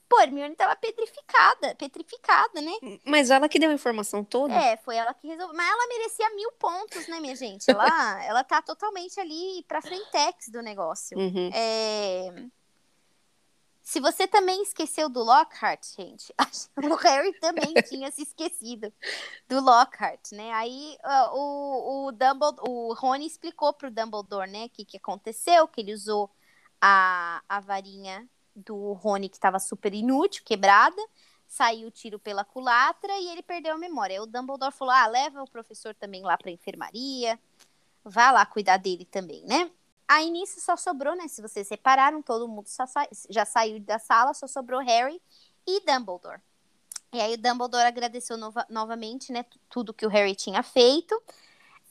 Pô, 0.08 0.18
Hermione 0.20 0.54
tava 0.56 0.74
petrificada, 0.74 1.74
petrificada, 1.74 2.62
né? 2.62 2.72
Mas 3.04 3.30
ela 3.30 3.48
que 3.48 3.58
deu 3.58 3.70
a 3.70 3.74
informação 3.74 4.24
toda? 4.24 4.54
É, 4.54 4.76
foi 4.78 4.96
ela 4.96 5.12
que 5.12 5.26
resolveu. 5.26 5.54
Mas 5.54 5.68
ela 5.68 5.86
merecia 5.86 6.30
mil 6.34 6.50
pontos, 6.52 7.06
né, 7.08 7.20
minha 7.20 7.36
gente? 7.36 7.70
Ela, 7.70 7.84
ela 8.24 8.42
tá 8.42 8.62
totalmente 8.62 9.20
ali 9.20 9.62
pra 9.68 9.82
frentex 9.82 10.48
do 10.48 10.62
negócio. 10.62 11.18
Uhum. 11.18 11.50
É... 11.52 12.32
Se 13.88 14.00
você 14.00 14.26
também 14.26 14.62
esqueceu 14.62 15.08
do 15.08 15.22
Lockhart, 15.22 15.82
gente, 15.96 16.30
o 16.76 16.94
Harry 16.96 17.32
também 17.40 17.72
tinha 17.88 18.10
se 18.10 18.20
esquecido 18.20 18.92
do 19.48 19.62
Lockhart, 19.62 20.32
né? 20.32 20.52
Aí 20.52 20.98
uh, 21.02 21.34
o, 21.34 22.08
o 22.08 22.12
Dumbledore, 22.12 22.68
o 22.68 22.92
Rony 22.92 23.26
explicou 23.26 23.72
pro 23.72 23.90
Dumbledore, 23.90 24.50
né, 24.50 24.66
o 24.66 24.68
que, 24.68 24.84
que 24.84 24.98
aconteceu, 24.98 25.66
que 25.66 25.80
ele 25.80 25.94
usou 25.94 26.30
a, 26.78 27.42
a 27.48 27.60
varinha 27.60 28.28
do 28.54 28.92
Rony 28.92 29.26
que 29.26 29.36
estava 29.36 29.58
super 29.58 29.94
inútil, 29.94 30.44
quebrada, 30.44 31.02
saiu 31.46 31.88
o 31.88 31.90
tiro 31.90 32.18
pela 32.18 32.44
culatra 32.44 33.18
e 33.18 33.28
ele 33.28 33.42
perdeu 33.42 33.72
a 33.72 33.78
memória. 33.78 34.16
Aí 34.16 34.20
o 34.20 34.26
Dumbledore 34.26 34.70
falou: 34.70 34.92
"Ah, 34.92 35.06
leva 35.06 35.42
o 35.42 35.50
professor 35.50 35.94
também 35.94 36.22
lá 36.22 36.36
para 36.36 36.50
enfermaria, 36.50 37.40
vá 38.04 38.32
lá 38.32 38.44
cuidar 38.44 38.76
dele 38.76 39.06
também, 39.06 39.42
né?" 39.46 39.70
Aí 40.08 40.30
nisso 40.30 40.58
só 40.60 40.74
sobrou, 40.74 41.14
né? 41.14 41.28
Se 41.28 41.42
vocês 41.42 41.68
separaram, 41.68 42.22
todo 42.22 42.48
mundo 42.48 42.66
sa 42.66 42.86
já 43.28 43.44
saiu 43.44 43.78
da 43.78 43.98
sala, 43.98 44.32
só 44.32 44.46
sobrou 44.46 44.80
Harry 44.80 45.20
e 45.66 45.80
Dumbledore. 45.84 46.40
E 47.12 47.20
aí 47.20 47.34
o 47.34 47.38
Dumbledore 47.38 47.86
agradeceu 47.86 48.38
nova 48.38 48.66
novamente, 48.70 49.30
né? 49.30 49.44
Tudo 49.68 49.92
que 49.92 50.06
o 50.06 50.08
Harry 50.08 50.34
tinha 50.34 50.62
feito. 50.62 51.20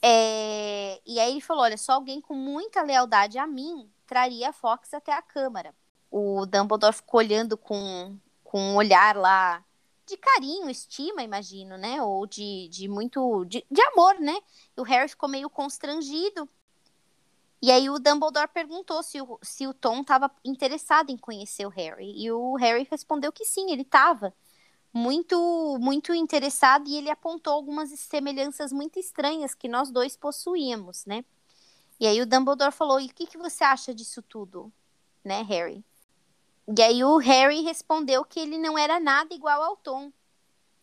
É, 0.02 1.00
e 1.06 1.18
aí 1.20 1.30
ele 1.32 1.40
falou: 1.40 1.62
olha, 1.62 1.78
só 1.78 1.92
alguém 1.92 2.20
com 2.20 2.34
muita 2.34 2.82
lealdade 2.82 3.38
a 3.38 3.46
mim 3.46 3.88
traria 4.06 4.50
a 4.50 4.52
Fox 4.52 4.92
até 4.92 5.12
a 5.12 5.22
Câmara. 5.22 5.74
O 6.10 6.46
Dumbledore 6.46 6.94
ficou 6.94 7.18
olhando 7.18 7.56
com, 7.56 8.18
com 8.42 8.60
um 8.60 8.76
olhar 8.76 9.16
lá 9.16 9.62
de 10.06 10.16
carinho, 10.16 10.70
estima, 10.70 11.22
imagino, 11.22 11.76
né? 11.76 12.02
Ou 12.02 12.26
de, 12.26 12.68
de 12.68 12.88
muito. 12.88 13.44
De, 13.44 13.64
de 13.70 13.80
amor, 13.92 14.18
né? 14.18 14.36
E 14.76 14.80
o 14.80 14.84
Harry 14.84 15.08
ficou 15.08 15.28
meio 15.28 15.50
constrangido. 15.50 16.48
E 17.60 17.70
aí 17.72 17.90
o 17.90 17.98
Dumbledore 17.98 18.48
perguntou 18.48 19.02
se 19.02 19.20
o, 19.20 19.38
se 19.42 19.66
o 19.66 19.74
Tom 19.74 20.00
estava 20.02 20.30
interessado 20.44 21.10
em 21.10 21.16
conhecer 21.16 21.66
o 21.66 21.70
Harry. 21.70 22.12
E 22.16 22.30
o 22.30 22.54
Harry 22.56 22.86
respondeu 22.90 23.32
que 23.32 23.44
sim, 23.44 23.72
ele 23.72 23.82
estava 23.82 24.32
muito 24.92 25.78
muito 25.80 26.14
interessado 26.14 26.88
e 26.88 26.96
ele 26.96 27.10
apontou 27.10 27.52
algumas 27.52 27.90
semelhanças 27.90 28.72
muito 28.72 28.98
estranhas 28.98 29.54
que 29.54 29.68
nós 29.68 29.90
dois 29.90 30.16
possuíamos, 30.16 31.04
né? 31.06 31.24
E 32.00 32.06
aí 32.06 32.20
o 32.20 32.26
Dumbledore 32.26 32.72
falou: 32.72 33.00
"E 33.00 33.06
o 33.06 33.14
que, 33.14 33.26
que 33.26 33.38
você 33.38 33.64
acha 33.64 33.94
disso 33.94 34.22
tudo, 34.22 34.72
né, 35.24 35.42
Harry?" 35.42 35.84
E 36.76 36.82
aí 36.82 37.02
o 37.04 37.16
Harry 37.18 37.62
respondeu 37.62 38.24
que 38.24 38.40
ele 38.40 38.58
não 38.58 38.78
era 38.78 39.00
nada 39.00 39.34
igual 39.34 39.62
ao 39.62 39.76
Tom. 39.76 40.12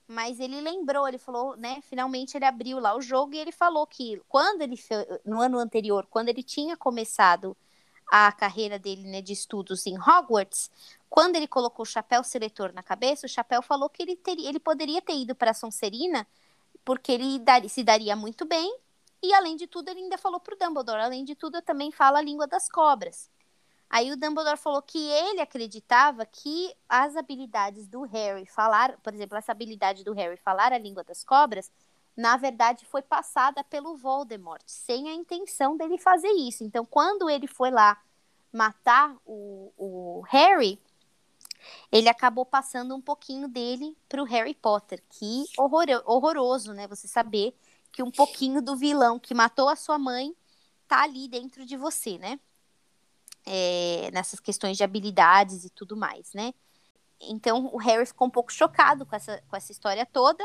Mas 0.07 0.39
ele 0.39 0.61
lembrou, 0.61 1.07
ele 1.07 1.17
falou, 1.17 1.55
né? 1.57 1.81
Finalmente 1.81 2.37
ele 2.37 2.45
abriu 2.45 2.79
lá 2.79 2.95
o 2.95 3.01
jogo 3.01 3.33
e 3.33 3.39
ele 3.39 3.51
falou 3.51 3.87
que 3.87 4.21
quando 4.29 4.61
ele 4.61 4.75
no 5.25 5.41
ano 5.41 5.57
anterior, 5.57 6.05
quando 6.09 6.29
ele 6.29 6.43
tinha 6.43 6.77
começado 6.77 7.57
a 8.07 8.31
carreira 8.31 8.77
dele 8.77 9.03
né, 9.07 9.21
de 9.21 9.33
estudos 9.33 9.85
em 9.87 9.97
Hogwarts, 9.97 10.69
quando 11.09 11.35
ele 11.35 11.47
colocou 11.47 11.83
o 11.83 11.87
chapéu 11.87 12.23
seletor 12.23 12.71
na 12.73 12.83
cabeça, 12.83 13.25
o 13.25 13.29
chapéu 13.29 13.61
falou 13.61 13.89
que 13.89 14.03
ele, 14.03 14.15
teria, 14.15 14.47
ele 14.47 14.59
poderia 14.59 15.01
ter 15.01 15.15
ido 15.15 15.33
para 15.33 15.53
Sonserina 15.53 16.27
porque 16.83 17.11
ele 17.11 17.39
dar, 17.39 17.67
se 17.67 17.83
daria 17.83 18.15
muito 18.15 18.45
bem 18.45 18.77
e 19.23 19.33
além 19.33 19.55
de 19.55 19.65
tudo 19.65 19.89
ele 19.89 20.01
ainda 20.01 20.17
falou 20.17 20.39
para 20.39 20.53
o 20.53 20.57
Dumbledore, 20.57 21.01
além 21.01 21.25
de 21.25 21.33
tudo 21.35 21.57
eu 21.57 21.61
também 21.61 21.91
falo 21.91 22.17
a 22.17 22.21
língua 22.21 22.45
das 22.45 22.69
cobras. 22.69 23.29
Aí 23.89 24.11
o 24.11 24.17
Dumbledore 24.17 24.57
falou 24.57 24.81
que 24.81 24.97
ele 24.97 25.39
acreditava 25.39 26.25
que 26.25 26.73
as 26.89 27.15
habilidades 27.15 27.87
do 27.87 28.01
Harry 28.03 28.45
falar, 28.45 28.97
por 29.03 29.13
exemplo, 29.13 29.37
essa 29.37 29.51
habilidade 29.51 30.03
do 30.03 30.13
Harry 30.13 30.37
falar 30.37 30.73
a 30.73 30.77
língua 30.77 31.03
das 31.03 31.23
cobras, 31.23 31.71
na 32.15 32.37
verdade 32.37 32.85
foi 32.85 33.01
passada 33.01 33.63
pelo 33.63 33.95
Voldemort, 33.95 34.63
sem 34.65 35.09
a 35.09 35.13
intenção 35.13 35.77
dele 35.77 35.97
fazer 35.97 36.31
isso. 36.31 36.63
Então, 36.63 36.85
quando 36.85 37.29
ele 37.29 37.47
foi 37.47 37.69
lá 37.69 38.01
matar 38.51 39.15
o, 39.25 39.71
o 39.77 40.21
Harry, 40.29 40.79
ele 41.91 42.09
acabou 42.09 42.45
passando 42.45 42.95
um 42.95 43.01
pouquinho 43.01 43.47
dele 43.47 43.95
para 44.07 44.21
o 44.21 44.25
Harry 44.25 44.53
Potter. 44.53 45.01
Que 45.09 45.45
horror, 45.57 45.85
horroroso, 46.05 46.73
né? 46.73 46.87
Você 46.87 47.07
saber 47.07 47.55
que 47.91 48.03
um 48.03 48.11
pouquinho 48.11 48.61
do 48.61 48.75
vilão 48.75 49.19
que 49.19 49.33
matou 49.33 49.69
a 49.69 49.75
sua 49.75 49.97
mãe 49.97 50.35
tá 50.87 51.03
ali 51.03 51.27
dentro 51.27 51.65
de 51.65 51.77
você, 51.77 52.17
né? 52.17 52.39
É, 53.45 54.09
nessas 54.11 54.39
questões 54.39 54.75
de 54.75 54.83
habilidades 54.83 55.65
e 55.65 55.69
tudo 55.69 55.95
mais, 55.95 56.33
né? 56.33 56.53
Então 57.21 57.69
o 57.71 57.77
Harry 57.77 58.05
ficou 58.05 58.27
um 58.27 58.31
pouco 58.31 58.51
chocado 58.51 59.05
com 59.05 59.15
essa, 59.15 59.41
com 59.47 59.55
essa 59.55 59.71
história 59.71 60.05
toda. 60.05 60.43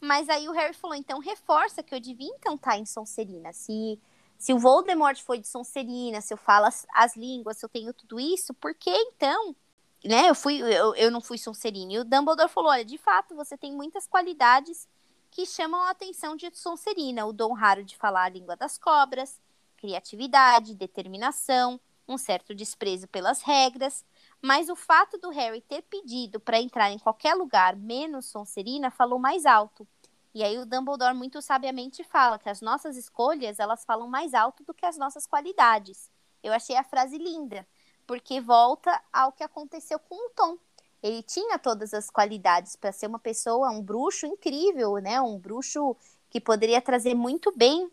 Mas 0.00 0.28
aí 0.28 0.48
o 0.48 0.52
Harry 0.52 0.74
falou, 0.74 0.96
então 0.96 1.18
reforça 1.18 1.82
que 1.82 1.94
eu 1.94 2.00
devia 2.00 2.32
então 2.36 2.54
estar 2.54 2.72
tá 2.72 2.78
em 2.78 2.86
Sonserina. 2.86 3.52
Se, 3.52 3.98
se 4.38 4.52
o 4.52 4.58
Voldemort 4.58 5.20
foi 5.22 5.38
de 5.38 5.48
Sonserina, 5.48 6.20
se 6.20 6.32
eu 6.32 6.38
falo 6.38 6.66
as, 6.66 6.86
as 6.94 7.16
línguas, 7.16 7.58
se 7.58 7.64
eu 7.64 7.68
tenho 7.68 7.92
tudo 7.92 8.20
isso, 8.20 8.54
por 8.54 8.74
que 8.74 8.90
então, 8.90 9.56
né, 10.04 10.28
eu, 10.28 10.34
fui, 10.34 10.60
eu, 10.60 10.94
eu 10.94 11.10
não 11.10 11.20
fui 11.20 11.36
Sonserina? 11.36 11.92
E 11.94 11.98
o 11.98 12.04
Dumbledore 12.04 12.48
falou, 12.48 12.70
olha, 12.70 12.84
de 12.84 12.96
fato, 12.96 13.34
você 13.34 13.58
tem 13.58 13.72
muitas 13.72 14.06
qualidades 14.06 14.88
que 15.30 15.44
chamam 15.44 15.82
a 15.82 15.90
atenção 15.90 16.36
de 16.36 16.48
Sonserina. 16.54 17.26
O 17.26 17.32
dom 17.32 17.52
raro 17.52 17.84
de 17.84 17.96
falar 17.96 18.24
a 18.24 18.28
língua 18.28 18.56
das 18.56 18.78
cobras, 18.78 19.40
criatividade, 19.76 20.76
determinação, 20.76 21.80
um 22.08 22.16
certo 22.16 22.54
desprezo 22.54 23.06
pelas 23.06 23.42
regras, 23.42 24.04
mas 24.40 24.68
o 24.68 24.74
fato 24.74 25.18
do 25.18 25.30
Harry 25.30 25.60
ter 25.60 25.82
pedido 25.82 26.40
para 26.40 26.60
entrar 26.60 26.90
em 26.90 26.98
qualquer 26.98 27.34
lugar 27.34 27.76
menos 27.76 28.26
Sonserina 28.26 28.90
falou 28.90 29.18
mais 29.18 29.44
alto. 29.44 29.86
E 30.34 30.42
aí 30.42 30.58
o 30.58 30.66
Dumbledore 30.66 31.14
muito 31.14 31.42
sabiamente 31.42 32.02
fala 32.04 32.38
que 32.38 32.48
as 32.48 32.60
nossas 32.60 32.96
escolhas, 32.96 33.58
elas 33.58 33.84
falam 33.84 34.08
mais 34.08 34.34
alto 34.34 34.64
do 34.64 34.72
que 34.72 34.86
as 34.86 34.96
nossas 34.96 35.26
qualidades. 35.26 36.10
Eu 36.42 36.52
achei 36.52 36.76
a 36.76 36.84
frase 36.84 37.18
linda, 37.18 37.66
porque 38.06 38.40
volta 38.40 39.02
ao 39.12 39.32
que 39.32 39.42
aconteceu 39.42 39.98
com 39.98 40.14
o 40.14 40.30
Tom. 40.30 40.56
Ele 41.02 41.22
tinha 41.22 41.58
todas 41.58 41.94
as 41.94 42.10
qualidades 42.10 42.74
para 42.74 42.92
ser 42.92 43.06
uma 43.06 43.18
pessoa, 43.18 43.70
um 43.70 43.82
bruxo 43.82 44.26
incrível, 44.26 44.94
né? 44.96 45.20
Um 45.20 45.38
bruxo 45.38 45.96
que 46.30 46.40
poderia 46.40 46.80
trazer 46.80 47.14
muito 47.14 47.52
bem 47.56 47.90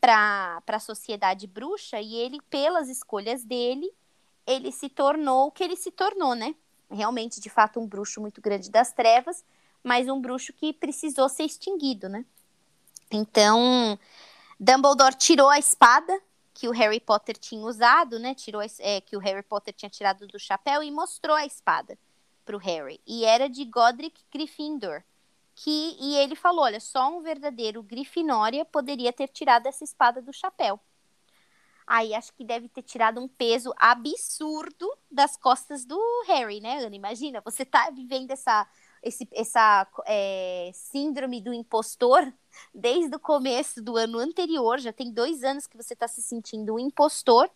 para 0.00 0.62
a 0.66 0.80
sociedade 0.80 1.46
bruxa 1.46 2.00
e 2.00 2.14
ele, 2.14 2.40
pelas 2.48 2.88
escolhas 2.88 3.44
dele, 3.44 3.92
ele 4.46 4.72
se 4.72 4.88
tornou 4.88 5.48
o 5.48 5.50
que 5.50 5.62
ele 5.62 5.76
se 5.76 5.90
tornou, 5.90 6.34
né? 6.34 6.54
Realmente, 6.90 7.40
de 7.40 7.50
fato, 7.50 7.78
um 7.78 7.86
bruxo 7.86 8.20
muito 8.20 8.40
grande 8.40 8.70
das 8.70 8.92
trevas, 8.92 9.44
mas 9.82 10.08
um 10.08 10.20
bruxo 10.20 10.52
que 10.52 10.72
precisou 10.72 11.28
ser 11.28 11.44
extinguido, 11.44 12.08
né? 12.08 12.24
Então, 13.10 13.98
Dumbledore 14.58 15.14
tirou 15.14 15.48
a 15.48 15.58
espada 15.58 16.20
que 16.52 16.68
o 16.68 16.72
Harry 16.72 17.00
Potter 17.00 17.36
tinha 17.36 17.64
usado, 17.64 18.18
né? 18.18 18.34
Tirou 18.34 18.60
é, 18.80 19.00
que 19.00 19.16
o 19.16 19.20
Harry 19.20 19.42
Potter 19.42 19.72
tinha 19.72 19.88
tirado 19.88 20.26
do 20.26 20.38
chapéu 20.38 20.82
e 20.82 20.90
mostrou 20.90 21.36
a 21.36 21.46
espada 21.46 21.98
para 22.44 22.56
o 22.56 22.58
Harry. 22.58 23.00
E 23.06 23.24
era 23.24 23.48
de 23.48 23.64
Godric 23.64 24.20
Gryffindor. 24.32 25.02
Que, 25.62 25.94
e 26.00 26.16
ele 26.16 26.34
falou: 26.34 26.64
olha, 26.64 26.80
só 26.80 27.14
um 27.14 27.20
verdadeiro 27.20 27.82
Grifinória 27.82 28.64
poderia 28.64 29.12
ter 29.12 29.28
tirado 29.28 29.66
essa 29.66 29.84
espada 29.84 30.22
do 30.22 30.32
chapéu. 30.32 30.80
Aí 31.86 32.14
acho 32.14 32.32
que 32.32 32.44
deve 32.44 32.68
ter 32.68 32.82
tirado 32.82 33.20
um 33.20 33.28
peso 33.28 33.74
absurdo 33.76 34.90
das 35.10 35.36
costas 35.36 35.84
do 35.84 35.98
Harry, 36.26 36.60
né, 36.60 36.78
Ana? 36.78 36.96
Imagina, 36.96 37.42
você 37.44 37.64
tá 37.64 37.90
vivendo 37.90 38.30
essa, 38.30 38.66
esse, 39.02 39.28
essa 39.32 39.86
é, 40.06 40.70
síndrome 40.72 41.42
do 41.42 41.52
impostor 41.52 42.32
desde 42.74 43.14
o 43.16 43.20
começo 43.20 43.82
do 43.82 43.96
ano 43.96 44.18
anterior, 44.18 44.78
já 44.78 44.92
tem 44.92 45.12
dois 45.12 45.42
anos 45.42 45.66
que 45.66 45.76
você 45.76 45.94
tá 45.94 46.08
se 46.08 46.22
sentindo 46.22 46.74
um 46.74 46.78
impostor, 46.78 47.50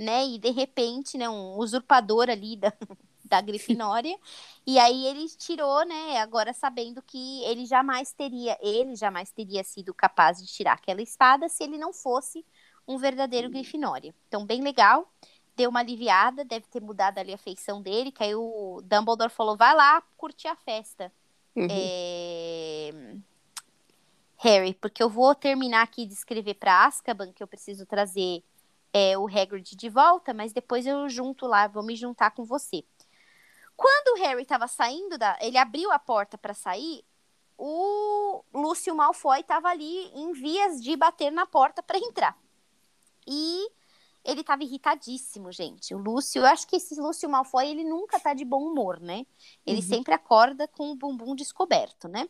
né? 0.00 0.26
E 0.26 0.38
de 0.38 0.50
repente, 0.50 1.16
né, 1.16 1.28
um 1.28 1.56
usurpador 1.58 2.30
ali 2.30 2.56
da, 2.56 2.72
da 3.34 3.40
Grifinória. 3.40 4.16
e 4.66 4.78
aí 4.78 5.06
ele 5.06 5.28
tirou, 5.28 5.84
né? 5.84 6.18
Agora 6.18 6.52
sabendo 6.52 7.02
que 7.02 7.42
ele 7.44 7.66
jamais 7.66 8.12
teria, 8.12 8.56
ele 8.60 8.94
jamais 8.94 9.30
teria 9.32 9.64
sido 9.64 9.92
capaz 9.92 10.38
de 10.38 10.46
tirar 10.46 10.74
aquela 10.74 11.02
espada 11.02 11.48
se 11.48 11.64
ele 11.64 11.76
não 11.76 11.92
fosse 11.92 12.44
um 12.86 12.96
verdadeiro 12.96 13.50
Grifinória. 13.50 14.14
Então, 14.28 14.46
bem 14.46 14.62
legal. 14.62 15.10
Deu 15.56 15.70
uma 15.70 15.80
aliviada, 15.80 16.44
deve 16.44 16.66
ter 16.66 16.80
mudado 16.80 17.18
ali 17.18 17.32
a 17.32 17.38
feição 17.38 17.80
dele, 17.80 18.10
que 18.10 18.22
aí 18.22 18.34
o 18.34 18.80
Dumbledore 18.84 19.30
falou, 19.30 19.56
vai 19.56 19.74
lá 19.74 20.02
curtir 20.16 20.48
a 20.48 20.56
festa. 20.56 21.12
Uhum. 21.54 21.68
É... 21.70 22.90
Harry, 24.36 24.74
porque 24.74 25.02
eu 25.02 25.08
vou 25.08 25.34
terminar 25.34 25.82
aqui 25.82 26.04
de 26.04 26.12
escrever 26.12 26.54
para 26.54 26.84
Azkaban, 26.84 27.32
que 27.32 27.42
eu 27.42 27.46
preciso 27.46 27.86
trazer 27.86 28.42
é, 28.94 29.18
o 29.18 29.26
Hagrid 29.26 29.74
de 29.74 29.88
volta, 29.88 30.32
mas 30.32 30.52
depois 30.52 30.86
eu 30.86 31.08
junto 31.08 31.46
lá, 31.46 31.66
vou 31.66 31.82
me 31.82 31.96
juntar 31.96 32.30
com 32.30 32.44
você. 32.44 32.84
Quando 33.76 34.16
o 34.16 34.22
Harry 34.22 34.42
estava 34.42 34.66
saindo 34.68 35.18
da, 35.18 35.36
ele 35.40 35.58
abriu 35.58 35.90
a 35.90 35.98
porta 35.98 36.38
para 36.38 36.54
sair, 36.54 37.04
o 37.56 38.42
Lúcio 38.52 38.94
Malfoy 38.94 39.40
estava 39.40 39.68
ali 39.68 40.06
em 40.14 40.32
vias 40.32 40.82
de 40.82 40.96
bater 40.96 41.30
na 41.30 41.46
porta 41.46 41.82
para 41.82 41.98
entrar. 41.98 42.38
E 43.26 43.70
ele 44.24 44.42
tava 44.42 44.64
irritadíssimo, 44.64 45.52
gente. 45.52 45.94
O 45.94 45.98
Lúcio, 45.98 46.40
eu 46.40 46.46
acho 46.46 46.66
que 46.66 46.76
esse 46.76 46.98
Lúcio 47.00 47.28
Malfoy, 47.28 47.68
ele 47.68 47.84
nunca 47.84 48.18
tá 48.18 48.32
de 48.32 48.44
bom 48.44 48.62
humor, 48.62 49.00
né? 49.00 49.26
Ele 49.66 49.80
uhum. 49.80 49.88
sempre 49.88 50.14
acorda 50.14 50.66
com 50.66 50.90
o 50.90 50.96
bumbum 50.96 51.34
descoberto, 51.34 52.08
né? 52.08 52.28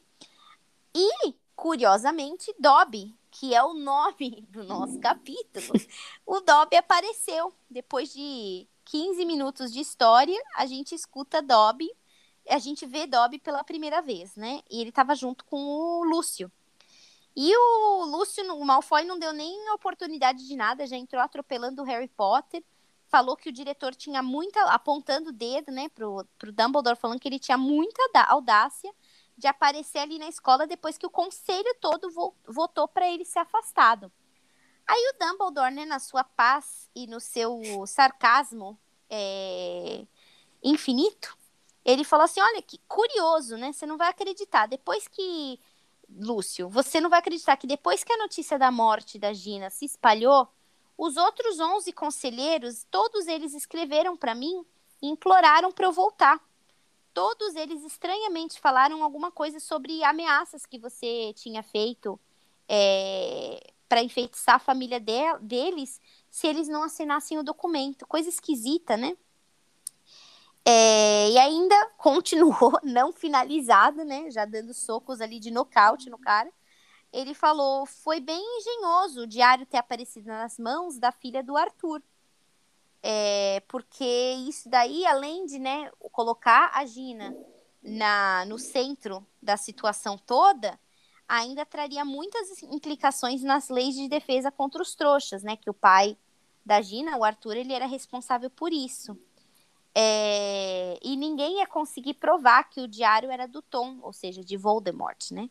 E, 0.95 1.35
curiosamente, 1.55 2.55
Dobby, 2.59 3.15
que 3.31 3.55
é 3.55 3.63
o 3.63 3.75
nome 3.75 4.47
do 4.51 4.65
nosso 4.65 4.99
capítulo, 5.01 5.73
o 6.27 6.41
Dobby 6.41 6.77
apareceu. 6.77 7.53
Depois 7.71 8.13
de 8.13 8.69
15 8.85 9.25
minutos 9.25 9.73
de 9.73 9.81
história, 9.81 10.41
a 10.57 10.67
gente 10.67 10.95
escuta 10.95 11.41
Dobby, 11.41 11.91
a 12.49 12.59
gente 12.59 12.85
vê 12.87 13.07
Dobby 13.07 13.39
pela 13.39 13.65
primeira 13.65 14.03
vez, 14.03 14.37
né? 14.37 14.61
E 14.71 14.81
ele 14.81 14.93
tava 14.93 15.15
junto 15.15 15.45
com 15.45 15.57
o 15.57 16.05
Lúcio. 16.05 16.51
E 17.37 17.57
o 17.57 18.05
Lúcio, 18.05 18.45
o 18.55 18.65
Malfoy, 18.65 19.05
não 19.05 19.19
deu 19.19 19.33
nem 19.33 19.71
oportunidade 19.71 20.47
de 20.47 20.55
nada, 20.55 20.87
já 20.87 20.97
entrou 20.97 21.21
atropelando 21.21 21.83
o 21.83 21.85
Harry 21.85 22.09
Potter. 22.09 22.63
Falou 23.09 23.37
que 23.37 23.49
o 23.49 23.53
diretor 23.53 23.95
tinha 23.95 24.23
muita. 24.23 24.61
apontando 24.67 25.31
o 25.31 25.33
dedo, 25.33 25.73
né, 25.73 25.89
pro, 25.89 26.25
pro 26.39 26.53
Dumbledore, 26.53 26.97
falando 26.97 27.21
que 27.21 27.29
ele 27.29 27.39
tinha 27.39 27.59
muita 27.59 28.23
audácia 28.29 28.93
de 29.37 29.49
aparecer 29.49 29.99
ali 29.99 30.19
na 30.19 30.29
escola 30.29 30.67
depois 30.67 30.97
que 30.97 31.07
o 31.07 31.11
conselho 31.11 31.75
todo 31.81 32.11
vo 32.11 32.35
votou 32.47 32.87
para 32.87 33.11
ele 33.11 33.25
ser 33.25 33.41
afastado. 33.41 34.13
Aí 34.87 35.13
o 35.13 35.19
Dumbledore, 35.19 35.75
né, 35.75 35.85
na 35.85 35.99
sua 35.99 36.23
paz 36.23 36.91
e 36.95 37.07
no 37.07 37.21
seu 37.21 37.61
sarcasmo 37.87 38.79
é, 39.09 40.05
infinito, 40.63 41.37
ele 41.85 42.05
falou 42.05 42.25
assim: 42.25 42.41
olha 42.41 42.63
que 42.63 42.79
curioso, 42.89 43.57
né? 43.57 43.73
Você 43.73 43.87
não 43.87 43.97
vai 43.97 44.11
acreditar. 44.11 44.67
Depois 44.67 45.09
que 45.09 45.59
Lúcio, 46.09 46.69
você 46.69 47.01
não 47.01 47.11
vai 47.11 47.19
acreditar 47.19 47.57
que 47.57 47.67
depois 47.67 48.05
que 48.05 48.13
a 48.13 48.19
notícia 48.19 48.59
da 48.59 48.71
morte 48.71 49.19
da 49.19 49.33
Gina 49.33 49.71
se 49.71 49.85
espalhou, 49.85 50.49
os 50.97 51.17
outros 51.17 51.59
11 51.59 51.93
conselheiros, 51.93 52.87
todos 52.91 53.27
eles 53.27 53.55
escreveram 53.55 54.17
para 54.17 54.35
mim 54.35 54.65
e 55.03 55.09
imploraram 55.09 55.73
para 55.73 55.87
eu 55.87 55.93
voltar. 55.93 56.41
Todos 57.13 57.55
eles 57.55 57.85
estranhamente 57.85 58.61
falaram 58.61 59.03
alguma 59.03 59.31
coisa 59.31 59.61
sobre 59.61 60.03
ameaças 60.03 60.67
que 60.67 60.79
você 60.79 61.33
tinha 61.35 61.63
feito 61.63 62.19
é, 62.69 63.73
para 63.95 64.03
enfeitiçar 64.03 64.57
a 64.57 64.59
família 64.59 64.99
de, 64.99 65.39
deles 65.41 66.01
se 66.29 66.49
eles 66.49 66.67
não 66.67 66.83
assinassem 66.83 67.39
o 67.39 67.45
documento. 67.45 68.05
Coisa 68.09 68.29
esquisita, 68.29 68.97
né? 68.97 69.17
É, 70.65 71.31
e 71.31 71.39
ainda 71.39 71.91
continuou 71.97 72.73
não 72.83 73.13
finalizado, 73.13 74.05
né? 74.05 74.33
Já 74.33 74.45
dando 74.45 74.75
socos 74.75 75.21
ali 75.21 75.39
de 75.39 75.53
nocaute 75.53 76.11
no 76.11 76.19
cara. 76.19 76.51
Ele 77.13 77.35
falou: 77.35 77.87
foi 77.87 78.19
bem 78.19 78.43
engenhoso 78.59 79.21
o 79.23 79.27
diário 79.29 79.65
ter 79.65 79.77
aparecido 79.77 80.27
nas 80.27 80.59
mãos 80.59 80.99
da 80.99 81.13
filha 81.13 81.41
do 81.41 81.57
Arthur. 81.57 82.03
É, 83.01 83.63
porque 83.69 84.05
isso 84.49 84.69
daí, 84.69 85.07
além 85.07 85.47
de 85.47 85.61
né, 85.61 85.89
colocar 86.11 86.73
a 86.75 86.85
Gina 86.85 87.33
na, 87.81 88.45
no 88.47 88.59
centro 88.59 89.25
da 89.41 89.57
situação 89.57 90.19
toda, 90.19 90.81
ainda 91.37 91.65
traria 91.67 92.05
muitas 92.05 92.63
implicações 92.63 93.43
nas 93.43 93.69
leis 93.69 93.95
de 93.95 94.09
defesa 94.09 94.51
contra 94.51 94.83
os 94.83 94.95
trouxas, 94.95 95.43
né? 95.43 95.57
Que 95.57 95.71
o 95.71 95.75
pai 95.75 96.17
da 96.65 96.81
Gina, 96.81 97.17
o 97.17 97.25
Arthur, 97.25 97.57
ele 97.57 97.73
era 97.73 97.87
responsável 97.87 98.51
por 98.51 98.73
isso. 98.73 99.19
É, 99.95 100.99
e 101.03 101.17
ninguém 101.17 101.59
ia 101.59 101.67
conseguir 101.67 102.15
provar 102.15 102.65
que 102.65 102.81
o 102.81 102.89
diário 102.89 103.31
era 103.31 103.47
do 103.47 103.63
Tom, 103.63 103.99
ou 104.03 104.13
seja, 104.13 104.43
de 104.43 104.57
Voldemort, 104.57 105.31
né? 105.31 105.49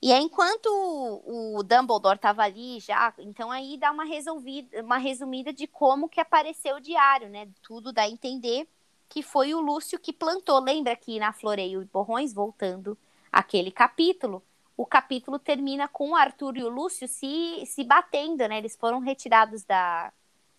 E 0.00 0.12
aí, 0.12 0.22
enquanto 0.22 0.66
o, 0.66 1.62
Dumbledore 1.62 2.16
estava 2.16 2.42
ali 2.42 2.78
já, 2.78 3.14
então 3.18 3.50
aí 3.50 3.78
dá 3.78 3.90
uma, 3.90 4.04
resolvida, 4.04 4.82
uma 4.82 4.98
resumida 4.98 5.50
de 5.52 5.66
como 5.66 6.10
que 6.10 6.20
apareceu 6.20 6.76
o 6.76 6.80
diário, 6.80 7.28
né? 7.30 7.48
Tudo 7.62 7.92
dá 7.92 8.02
a 8.02 8.08
entender 8.08 8.68
que 9.08 9.22
foi 9.22 9.54
o 9.54 9.60
Lúcio 9.60 9.98
que 9.98 10.12
plantou. 10.12 10.60
Lembra 10.60 10.94
que 10.94 11.18
na 11.18 11.32
Floreio 11.32 11.80
e 11.80 11.86
Borrões, 11.86 12.34
voltando 12.34 12.98
aquele 13.32 13.70
capítulo, 13.70 14.42
o 14.76 14.84
capítulo 14.84 15.38
termina 15.38 15.86
com 15.86 16.10
o 16.10 16.16
Arthur 16.16 16.56
e 16.56 16.64
o 16.64 16.68
Lúcio 16.68 17.06
se, 17.06 17.64
se 17.66 17.84
batendo, 17.84 18.46
né? 18.48 18.58
Eles 18.58 18.76
foram 18.76 18.98
retirados 18.98 19.64
da, 19.64 20.12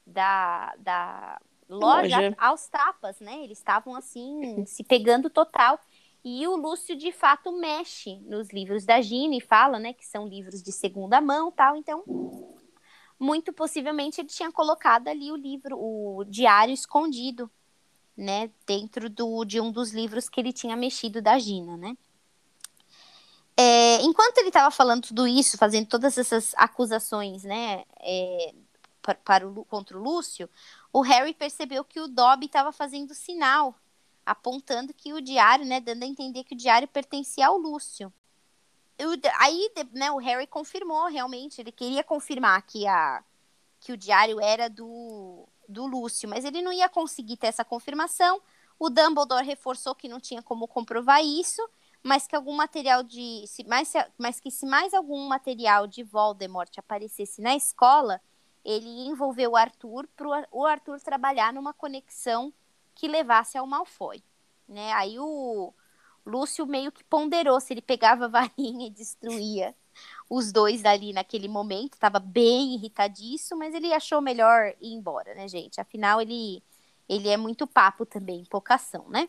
da, 0.06 0.74
da 0.78 1.42
loja, 1.68 2.18
loja. 2.18 2.36
aos 2.38 2.68
tapas, 2.68 3.20
né? 3.20 3.44
Eles 3.44 3.58
estavam 3.58 3.96
assim, 3.96 4.66
se 4.66 4.84
pegando 4.84 5.30
total. 5.30 5.80
E 6.24 6.48
o 6.48 6.56
Lúcio, 6.56 6.96
de 6.96 7.12
fato, 7.12 7.52
mexe 7.52 8.18
nos 8.22 8.50
livros 8.50 8.86
da 8.86 9.00
Gina 9.00 9.36
e 9.36 9.42
fala, 9.42 9.78
né, 9.78 9.94
que 9.94 10.04
são 10.04 10.28
livros 10.28 10.64
de 10.64 10.72
segunda 10.72 11.22
mão 11.22 11.52
tal. 11.52 11.76
Então, 11.76 12.04
muito 13.20 13.54
possivelmente 13.54 14.22
ele 14.22 14.28
tinha 14.28 14.52
colocado 14.52 15.08
ali 15.08 15.32
o 15.32 15.36
livro, 15.36 15.78
o 15.78 16.24
diário 16.24 16.74
escondido, 16.74 17.50
né, 18.18 18.50
dentro 18.66 19.08
do, 19.08 19.46
de 19.46 19.62
um 19.62 19.72
dos 19.72 19.94
livros 19.94 20.28
que 20.28 20.40
ele 20.40 20.52
tinha 20.52 20.76
mexido 20.76 21.22
da 21.22 21.38
Gina, 21.38 21.78
né. 21.78 21.96
É, 23.58 24.02
enquanto 24.02 24.38
ele 24.38 24.50
estava 24.50 24.70
falando 24.70 25.08
tudo 25.08 25.26
isso, 25.28 25.58
fazendo 25.58 25.88
todas 25.88 26.18
essas 26.18 26.54
acusações, 26.56 27.44
né, 27.44 27.86
é, 28.02 28.54
para, 29.02 29.16
para 29.16 29.48
o, 29.48 29.64
contra 29.66 29.98
o 29.98 30.04
Lúcio, 30.04 30.50
o 30.92 31.02
Harry 31.02 31.34
percebeu 31.34 31.84
que 31.84 32.00
o 32.00 32.08
Dobby 32.08 32.48
estava 32.48 32.72
fazendo 32.72 33.14
sinal, 33.14 33.76
apontando 34.26 34.94
que 34.94 35.14
o 35.14 35.22
diário, 35.22 35.66
né, 35.66 35.80
dando 35.80 36.04
a 36.04 36.08
entender 36.08 36.44
que 36.44 36.54
o 36.54 36.58
diário 36.58 36.88
pertencia 36.88 37.48
ao 37.48 37.58
Lúcio. 37.58 38.12
Eu, 38.98 39.12
aí, 39.40 39.72
né, 39.94 40.12
o 40.12 40.18
Harry 40.18 40.48
confirmou 40.48 41.08
realmente, 41.08 41.62
ele 41.62 41.72
queria 41.72 42.04
confirmar 42.04 42.62
que, 42.64 42.88
a, 42.88 43.24
que 43.80 43.92
o 43.92 43.98
diário 43.98 44.40
era 44.42 44.70
do, 44.70 45.48
do 45.68 45.86
Lúcio, 45.86 46.28
mas 46.28 46.44
ele 46.44 46.62
não 46.62 46.74
ia 46.74 46.90
conseguir 46.90 47.38
ter 47.38 47.48
essa 47.48 47.64
confirmação. 47.64 48.42
O 48.80 48.90
Dumbledore 48.90 49.46
reforçou 49.46 49.96
que 49.96 50.10
não 50.10 50.20
tinha 50.20 50.42
como 50.42 50.68
comprovar 50.68 51.24
isso, 51.24 51.62
mas 52.06 52.28
que 52.28 52.36
algum 52.36 52.56
material 52.56 53.02
de. 53.02 53.48
Se 53.48 53.64
mais, 53.64 53.92
mas 54.16 54.40
que 54.40 54.52
se 54.52 54.64
mais 54.64 54.94
algum 54.94 55.28
material 55.28 55.88
de 55.88 56.04
Voldemort 56.04 56.70
aparecesse 56.78 57.42
na 57.42 57.56
escola, 57.56 58.22
ele 58.64 59.08
envolveu 59.08 59.52
o 59.52 59.56
Arthur 59.56 60.08
para 60.16 60.48
o 60.52 60.66
Arthur 60.68 61.02
trabalhar 61.02 61.52
numa 61.52 61.74
conexão 61.74 62.54
que 62.94 63.08
levasse 63.08 63.58
ao 63.58 63.66
Malfoy. 63.66 64.24
Né? 64.70 64.94
Aí 64.94 65.18
o 65.20 65.74
Lúcio 66.24 66.68
meio 66.68 66.92
que 66.92 67.04
ponderou 67.04 67.60
se 67.60 67.74
ele 67.74 67.82
pegava 67.82 68.26
a 68.26 68.28
varinha 68.46 68.86
e 68.86 68.92
destruía 68.92 69.76
os 70.30 70.52
dois 70.52 70.86
ali 70.86 71.12
naquele 71.12 71.48
momento. 71.48 71.96
Estava 71.96 72.20
bem 72.20 72.76
irritadíssimo, 72.76 73.58
mas 73.58 73.74
ele 73.74 73.92
achou 73.92 74.22
melhor 74.22 74.76
ir 74.80 74.94
embora, 74.94 75.34
né, 75.34 75.48
gente? 75.48 75.82
Afinal, 75.82 76.22
ele, 76.22 76.62
ele 77.10 77.30
é 77.30 77.38
muito 77.38 77.66
papo 77.66 78.06
também, 78.06 78.46
pouca 78.46 78.76
ação, 78.76 79.10
né? 79.10 79.28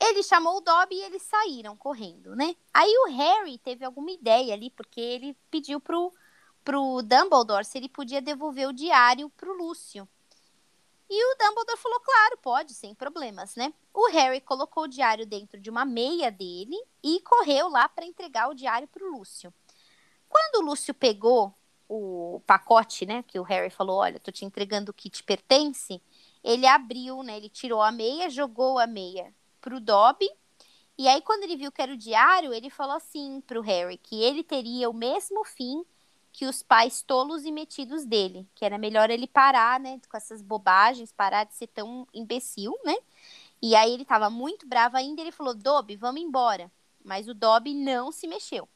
Ele 0.00 0.22
chamou 0.22 0.58
o 0.58 0.60
Dobby 0.60 0.96
e 0.96 1.02
eles 1.02 1.22
saíram 1.22 1.76
correndo, 1.76 2.34
né? 2.34 2.54
Aí 2.72 2.92
o 3.06 3.10
Harry 3.10 3.58
teve 3.58 3.84
alguma 3.84 4.10
ideia 4.10 4.54
ali, 4.54 4.70
porque 4.70 5.00
ele 5.00 5.36
pediu 5.50 5.80
pro 5.80 6.12
pro 6.64 7.02
Dumbledore 7.02 7.64
se 7.64 7.76
ele 7.76 7.90
podia 7.90 8.22
devolver 8.22 8.66
o 8.66 8.72
diário 8.72 9.28
pro 9.36 9.52
Lúcio. 9.52 10.08
E 11.08 11.32
o 11.32 11.36
Dumbledore 11.36 11.78
falou, 11.78 12.00
claro, 12.00 12.38
pode, 12.38 12.72
sem 12.72 12.94
problemas, 12.94 13.54
né? 13.54 13.74
O 13.92 14.10
Harry 14.10 14.40
colocou 14.40 14.84
o 14.84 14.88
diário 14.88 15.26
dentro 15.26 15.60
de 15.60 15.68
uma 15.68 15.84
meia 15.84 16.30
dele 16.30 16.76
e 17.02 17.20
correu 17.20 17.68
lá 17.68 17.86
para 17.86 18.06
entregar 18.06 18.48
o 18.48 18.54
diário 18.54 18.88
pro 18.88 19.10
Lúcio. 19.10 19.52
Quando 20.28 20.62
o 20.62 20.66
Lúcio 20.66 20.94
pegou 20.94 21.54
o 21.86 22.40
pacote, 22.46 23.04
né, 23.04 23.22
que 23.22 23.38
o 23.38 23.42
Harry 23.42 23.68
falou, 23.68 23.98
olha, 23.98 24.18
tô 24.18 24.32
te 24.32 24.46
entregando 24.46 24.90
o 24.90 24.94
que 24.94 25.10
te 25.10 25.22
pertence, 25.22 26.00
ele 26.42 26.66
abriu, 26.66 27.22
né, 27.22 27.36
ele 27.36 27.50
tirou 27.50 27.82
a 27.82 27.92
meia, 27.92 28.30
jogou 28.30 28.78
a 28.78 28.86
meia 28.86 29.32
pro 29.64 29.80
Dobby, 29.80 30.30
e 30.98 31.08
aí 31.08 31.22
quando 31.22 31.44
ele 31.44 31.56
viu 31.56 31.72
que 31.72 31.80
era 31.80 31.94
o 31.94 31.96
diário, 31.96 32.52
ele 32.52 32.68
falou 32.68 32.94
assim 32.94 33.40
pro 33.46 33.62
Harry 33.62 33.96
que 33.96 34.22
ele 34.22 34.44
teria 34.44 34.90
o 34.90 34.92
mesmo 34.92 35.42
fim 35.42 35.82
que 36.30 36.44
os 36.44 36.62
pais 36.62 37.00
tolos 37.00 37.46
e 37.46 37.50
metidos 37.50 38.04
dele, 38.04 38.46
que 38.54 38.62
era 38.62 38.76
melhor 38.76 39.08
ele 39.08 39.26
parar, 39.26 39.80
né, 39.80 39.98
com 40.06 40.16
essas 40.18 40.42
bobagens, 40.42 41.12
parar 41.12 41.44
de 41.44 41.54
ser 41.54 41.68
tão 41.68 42.06
imbecil, 42.12 42.78
né? 42.84 42.94
E 43.62 43.74
aí 43.74 43.94
ele 43.94 44.04
tava 44.04 44.28
muito 44.28 44.66
bravo 44.66 44.98
ainda, 44.98 45.22
ele 45.22 45.32
falou: 45.32 45.54
"Dobby, 45.54 45.96
vamos 45.96 46.20
embora". 46.20 46.70
Mas 47.02 47.26
o 47.26 47.32
Dobby 47.32 47.72
não 47.72 48.12
se 48.12 48.26
mexeu. 48.26 48.68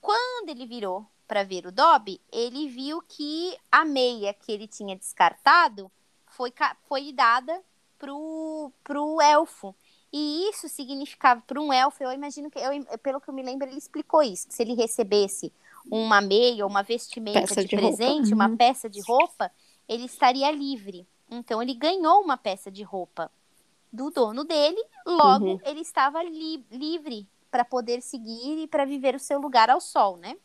Quando 0.00 0.48
ele 0.48 0.66
virou 0.66 1.06
para 1.28 1.44
ver 1.44 1.66
o 1.66 1.72
Dobby, 1.72 2.20
ele 2.32 2.68
viu 2.68 3.00
que 3.02 3.56
a 3.70 3.84
meia 3.84 4.34
que 4.34 4.50
ele 4.50 4.66
tinha 4.66 4.96
descartado 4.96 5.90
foi, 6.26 6.52
foi 6.88 7.12
dada 7.12 7.62
pro, 8.02 8.72
pro 8.82 9.20
elfo. 9.20 9.72
E 10.12 10.50
isso 10.50 10.68
significava 10.68 11.40
para 11.46 11.60
um 11.60 11.72
elfo, 11.72 12.02
eu 12.02 12.12
imagino 12.12 12.50
que, 12.50 12.58
eu, 12.58 12.98
pelo 12.98 13.20
que 13.20 13.30
eu 13.30 13.34
me 13.34 13.42
lembro, 13.42 13.66
ele 13.68 13.78
explicou 13.78 14.22
isso, 14.22 14.48
que 14.48 14.54
se 14.54 14.62
ele 14.62 14.74
recebesse 14.74 15.52
uma 15.90 16.20
meia, 16.20 16.66
uma 16.66 16.82
vestimenta 16.82 17.54
de, 17.54 17.64
de, 17.64 17.76
presente, 17.76 18.34
uma 18.34 18.48
uhum. 18.48 18.56
peça 18.56 18.90
de 18.90 19.00
roupa, 19.00 19.50
ele 19.88 20.04
estaria 20.04 20.50
livre. 20.50 21.06
Então 21.30 21.62
ele 21.62 21.72
ganhou 21.72 22.20
uma 22.20 22.36
peça 22.36 22.70
de 22.70 22.82
roupa 22.82 23.30
do 23.90 24.10
dono 24.10 24.44
dele, 24.44 24.82
logo 25.06 25.52
uhum. 25.52 25.60
ele 25.64 25.80
estava 25.80 26.22
li 26.22 26.64
livre 26.70 27.26
para 27.50 27.64
poder 27.64 28.02
seguir 28.02 28.62
e 28.62 28.66
para 28.66 28.84
viver 28.84 29.14
o 29.14 29.20
seu 29.20 29.40
lugar 29.40 29.70
ao 29.70 29.80
sol, 29.80 30.16
né? 30.16 30.36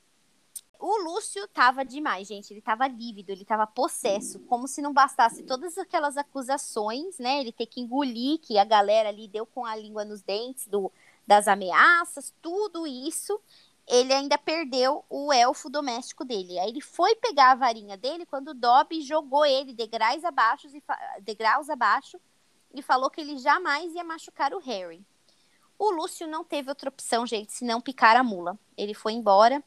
O 0.79 1.03
Lúcio 1.03 1.47
tava 1.47 1.83
demais, 1.83 2.27
gente. 2.27 2.53
Ele 2.53 2.61
tava 2.61 2.87
lívido, 2.87 3.31
ele 3.31 3.45
tava 3.45 3.65
possesso, 3.65 4.39
como 4.41 4.67
se 4.67 4.81
não 4.81 4.93
bastasse 4.93 5.43
todas 5.43 5.77
aquelas 5.77 6.17
acusações, 6.17 7.17
né? 7.17 7.39
Ele 7.41 7.51
ter 7.51 7.65
que 7.65 7.81
engolir 7.81 8.39
que 8.39 8.57
a 8.57 8.65
galera 8.65 9.09
ali 9.09 9.27
deu 9.27 9.45
com 9.45 9.65
a 9.65 9.75
língua 9.75 10.05
nos 10.05 10.21
dentes 10.21 10.67
do, 10.67 10.91
das 11.25 11.47
ameaças, 11.47 12.33
tudo 12.41 12.87
isso 12.87 13.39
ele 13.87 14.13
ainda 14.13 14.37
perdeu 14.37 15.05
o 15.09 15.31
elfo 15.31 15.69
doméstico 15.69 16.25
dele. 16.25 16.59
Aí 16.59 16.69
ele 16.69 16.81
foi 16.81 17.15
pegar 17.15 17.51
a 17.51 17.55
varinha 17.55 17.95
dele 17.95 18.25
quando 18.25 18.49
o 18.49 18.53
Dobby 18.53 19.01
jogou 19.01 19.45
ele 19.45 19.73
degraus 19.73 20.25
abaixo 20.25 20.67
degraus 21.21 21.69
abaixo 21.69 22.19
e 22.73 22.81
falou 22.81 23.09
que 23.09 23.21
ele 23.21 23.37
jamais 23.37 23.93
ia 23.93 24.03
machucar 24.03 24.53
o 24.53 24.59
Harry. 24.59 25.05
O 25.79 25.91
Lúcio 25.91 26.27
não 26.27 26.43
teve 26.43 26.69
outra 26.69 26.89
opção, 26.89 27.25
gente, 27.25 27.53
senão 27.53 27.79
picar 27.79 28.17
a 28.17 28.23
mula. 28.23 28.59
Ele 28.75 28.93
foi 28.93 29.13
embora, 29.13 29.63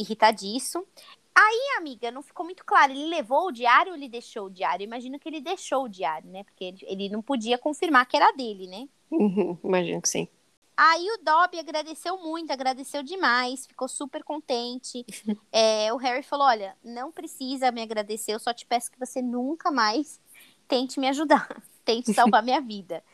irritadíssimo. 0.00 0.86
Aí, 1.34 1.76
amiga, 1.78 2.10
não 2.10 2.22
ficou 2.22 2.44
muito 2.44 2.64
claro. 2.64 2.92
Ele 2.92 3.06
levou 3.06 3.48
o 3.48 3.52
diário 3.52 3.92
ou 3.92 3.96
ele 3.96 4.08
deixou 4.08 4.46
o 4.46 4.50
diário? 4.50 4.84
Imagino 4.84 5.18
que 5.18 5.28
ele 5.28 5.40
deixou 5.40 5.84
o 5.84 5.88
diário, 5.88 6.28
né? 6.30 6.44
Porque 6.44 6.64
ele, 6.64 6.78
ele 6.82 7.08
não 7.08 7.22
podia 7.22 7.56
confirmar 7.56 8.06
que 8.06 8.16
era 8.16 8.32
dele, 8.32 8.66
né? 8.66 8.88
Uhum, 9.10 9.58
imagino 9.64 10.02
que 10.02 10.08
sim. 10.08 10.28
Aí 10.76 11.06
o 11.10 11.18
Dobby 11.22 11.58
agradeceu 11.58 12.16
muito, 12.18 12.50
agradeceu 12.50 13.02
demais, 13.02 13.66
ficou 13.66 13.88
super 13.88 14.24
contente. 14.24 15.04
É, 15.52 15.92
o 15.92 15.96
Harry 15.96 16.22
falou: 16.22 16.46
Olha, 16.46 16.76
não 16.82 17.10
precisa 17.10 17.72
me 17.72 17.82
agradecer, 17.82 18.32
eu 18.32 18.38
só 18.38 18.54
te 18.54 18.64
peço 18.64 18.88
que 18.88 18.98
você 18.98 19.20
nunca 19.20 19.68
mais 19.72 20.20
tente 20.68 21.00
me 21.00 21.08
ajudar, 21.08 21.48
tente 21.84 22.14
salvar 22.14 22.42
minha 22.42 22.60
vida. 22.60 23.02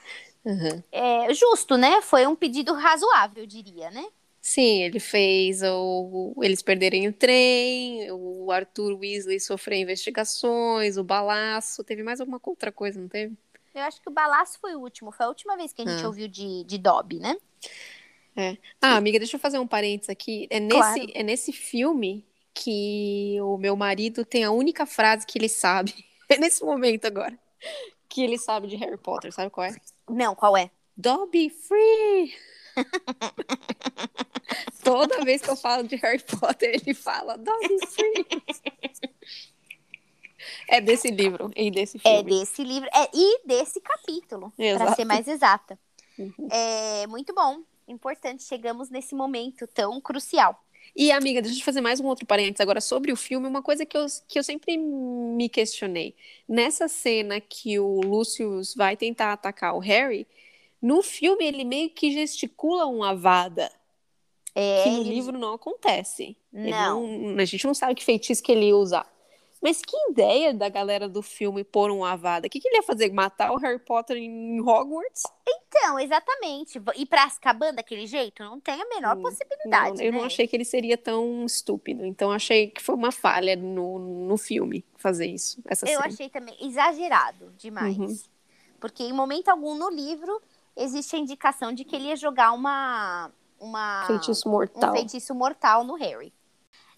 Uhum. 0.46 0.80
É, 0.92 1.34
justo, 1.34 1.76
né? 1.76 2.00
Foi 2.00 2.24
um 2.24 2.36
pedido 2.36 2.72
razoável, 2.72 3.42
eu 3.42 3.48
diria, 3.48 3.90
né? 3.90 4.06
Sim, 4.46 4.84
ele 4.84 5.00
fez 5.00 5.60
o, 5.60 6.32
eles 6.40 6.62
perderem 6.62 7.08
o 7.08 7.12
trem, 7.12 8.08
o 8.12 8.52
Arthur 8.52 8.96
Weasley 8.96 9.40
sofrer 9.40 9.80
investigações, 9.80 10.96
o 10.96 11.02
balaço. 11.02 11.82
Teve 11.82 12.04
mais 12.04 12.20
alguma 12.20 12.40
outra 12.40 12.70
coisa, 12.70 13.00
não 13.00 13.08
teve? 13.08 13.36
Eu 13.74 13.82
acho 13.82 14.00
que 14.00 14.08
o 14.08 14.12
balaço 14.12 14.60
foi 14.60 14.76
o 14.76 14.78
último. 14.78 15.10
Foi 15.10 15.26
a 15.26 15.28
última 15.28 15.56
vez 15.56 15.72
que 15.72 15.82
a 15.82 15.84
gente 15.84 16.00
ah. 16.00 16.06
ouviu 16.06 16.28
de, 16.28 16.62
de 16.62 16.78
Dobby, 16.78 17.18
né? 17.18 17.36
É. 18.36 18.56
Ah, 18.80 18.94
amiga, 18.94 19.18
deixa 19.18 19.34
eu 19.34 19.40
fazer 19.40 19.58
um 19.58 19.66
parênteses 19.66 20.10
aqui. 20.10 20.46
É 20.48 20.60
nesse, 20.60 20.78
claro. 20.78 21.12
é 21.12 21.22
nesse 21.24 21.50
filme 21.50 22.24
que 22.54 23.38
o 23.40 23.58
meu 23.58 23.74
marido 23.74 24.24
tem 24.24 24.44
a 24.44 24.52
única 24.52 24.86
frase 24.86 25.26
que 25.26 25.36
ele 25.36 25.48
sabe. 25.48 25.92
É 26.28 26.38
nesse 26.38 26.64
momento 26.64 27.04
agora. 27.04 27.38
Que 28.08 28.20
ele 28.20 28.36
sabe 28.36 28.66
de 28.66 28.74
Harry 28.74 28.96
Potter. 28.96 29.32
Sabe 29.32 29.48
qual 29.48 29.66
é? 29.66 29.76
Não, 30.08 30.34
qual 30.34 30.56
é? 30.56 30.72
Dobby 30.96 31.50
Free! 31.50 32.34
Toda 34.82 35.24
vez 35.24 35.42
que 35.42 35.50
eu 35.50 35.56
falo 35.56 35.86
de 35.86 35.96
Harry 35.96 36.22
Potter, 36.22 36.70
ele 36.70 36.94
fala 36.94 37.36
Dobby 37.36 37.86
Free! 37.86 38.26
É 40.68 40.80
desse 40.80 41.10
livro 41.10 41.50
e 41.56 41.70
desse 41.70 41.96
é 41.98 42.00
filme. 42.00 42.18
É 42.18 42.22
desse 42.22 42.62
livro 42.62 42.88
é, 42.92 43.08
e 43.12 43.46
desse 43.46 43.80
capítulo, 43.80 44.52
para 44.56 44.94
ser 44.94 45.04
mais 45.04 45.26
exata. 45.26 45.78
Uhum. 46.18 46.48
É 46.50 47.06
muito 47.06 47.34
bom, 47.34 47.62
importante. 47.88 48.42
Chegamos 48.42 48.90
nesse 48.90 49.14
momento 49.14 49.66
tão 49.66 50.00
crucial. 50.00 50.62
E, 50.94 51.12
amiga, 51.12 51.42
deixa 51.42 51.60
eu 51.60 51.64
fazer 51.64 51.82
mais 51.82 52.00
um 52.00 52.06
outro 52.06 52.24
parênteses 52.24 52.60
agora 52.60 52.80
sobre 52.80 53.12
o 53.12 53.16
filme. 53.16 53.46
Uma 53.46 53.62
coisa 53.62 53.84
que 53.84 53.96
eu, 53.96 54.06
que 54.26 54.38
eu 54.38 54.42
sempre 54.42 54.78
me 54.78 55.48
questionei. 55.48 56.14
Nessa 56.48 56.88
cena 56.88 57.40
que 57.40 57.78
o 57.78 58.00
Lucius 58.00 58.74
vai 58.74 58.96
tentar 58.96 59.32
atacar 59.32 59.74
o 59.74 59.78
Harry, 59.78 60.26
no 60.86 61.02
filme 61.02 61.44
ele 61.44 61.64
meio 61.64 61.90
que 61.90 62.12
gesticula 62.12 62.86
uma 62.86 63.10
avada. 63.10 63.70
É, 64.54 64.84
que 64.84 64.90
no 64.90 65.00
ele... 65.00 65.10
livro 65.10 65.36
não 65.36 65.54
acontece. 65.54 66.36
Não. 66.52 67.06
não. 67.06 67.38
A 67.38 67.44
gente 67.44 67.66
não 67.66 67.74
sabe 67.74 67.94
que 67.94 68.04
feitiço 68.04 68.42
que 68.42 68.52
ele 68.52 68.68
ia 68.68 68.76
usar. 68.76 69.06
Mas 69.60 69.82
que 69.82 69.96
ideia 70.10 70.54
da 70.54 70.68
galera 70.68 71.08
do 71.08 71.22
filme 71.22 71.64
pôr 71.64 71.90
um 71.90 72.04
Avada? 72.04 72.46
O 72.46 72.50
que, 72.50 72.60
que 72.60 72.68
ele 72.68 72.76
ia 72.76 72.82
fazer? 72.82 73.12
Matar 73.12 73.50
o 73.50 73.56
Harry 73.56 73.80
Potter 73.80 74.16
em 74.16 74.60
Hogwarts? 74.60 75.24
Então, 75.48 75.98
exatamente. 75.98 76.80
E 76.94 77.04
pra 77.04 77.24
Azkaban 77.24 77.74
daquele 77.74 78.06
jeito? 78.06 78.44
Não 78.44 78.60
tem 78.60 78.80
a 78.80 78.88
menor 78.88 79.16
hum, 79.16 79.22
possibilidade. 79.22 79.98
Não, 79.98 80.04
eu 80.04 80.12
né? 80.12 80.18
não 80.18 80.24
achei 80.24 80.46
que 80.46 80.54
ele 80.54 80.64
seria 80.64 80.96
tão 80.96 81.44
estúpido. 81.44 82.04
Então, 82.04 82.30
achei 82.30 82.68
que 82.68 82.80
foi 82.80 82.94
uma 82.94 83.10
falha 83.10 83.56
no, 83.56 83.98
no 83.98 84.36
filme 84.36 84.84
fazer 84.96 85.26
isso. 85.26 85.60
Eu 85.68 85.76
cena. 85.76 86.06
achei 86.06 86.28
também 86.28 86.56
exagerado 86.60 87.52
demais. 87.58 87.96
Uhum. 87.96 88.16
Porque 88.78 89.02
em 89.02 89.12
momento 89.12 89.48
algum 89.48 89.74
no 89.74 89.90
livro 89.90 90.40
existe 90.76 91.16
a 91.16 91.18
indicação 91.18 91.72
de 91.72 91.84
que 91.84 91.96
ele 91.96 92.08
ia 92.08 92.16
jogar 92.16 92.52
uma. 92.52 93.30
uma 93.58 94.04
feitiço 94.06 94.48
mortal. 94.48 94.90
Um 94.90 94.92
feitiço 94.92 95.34
mortal 95.34 95.84
no 95.84 95.94
Harry. 95.94 96.32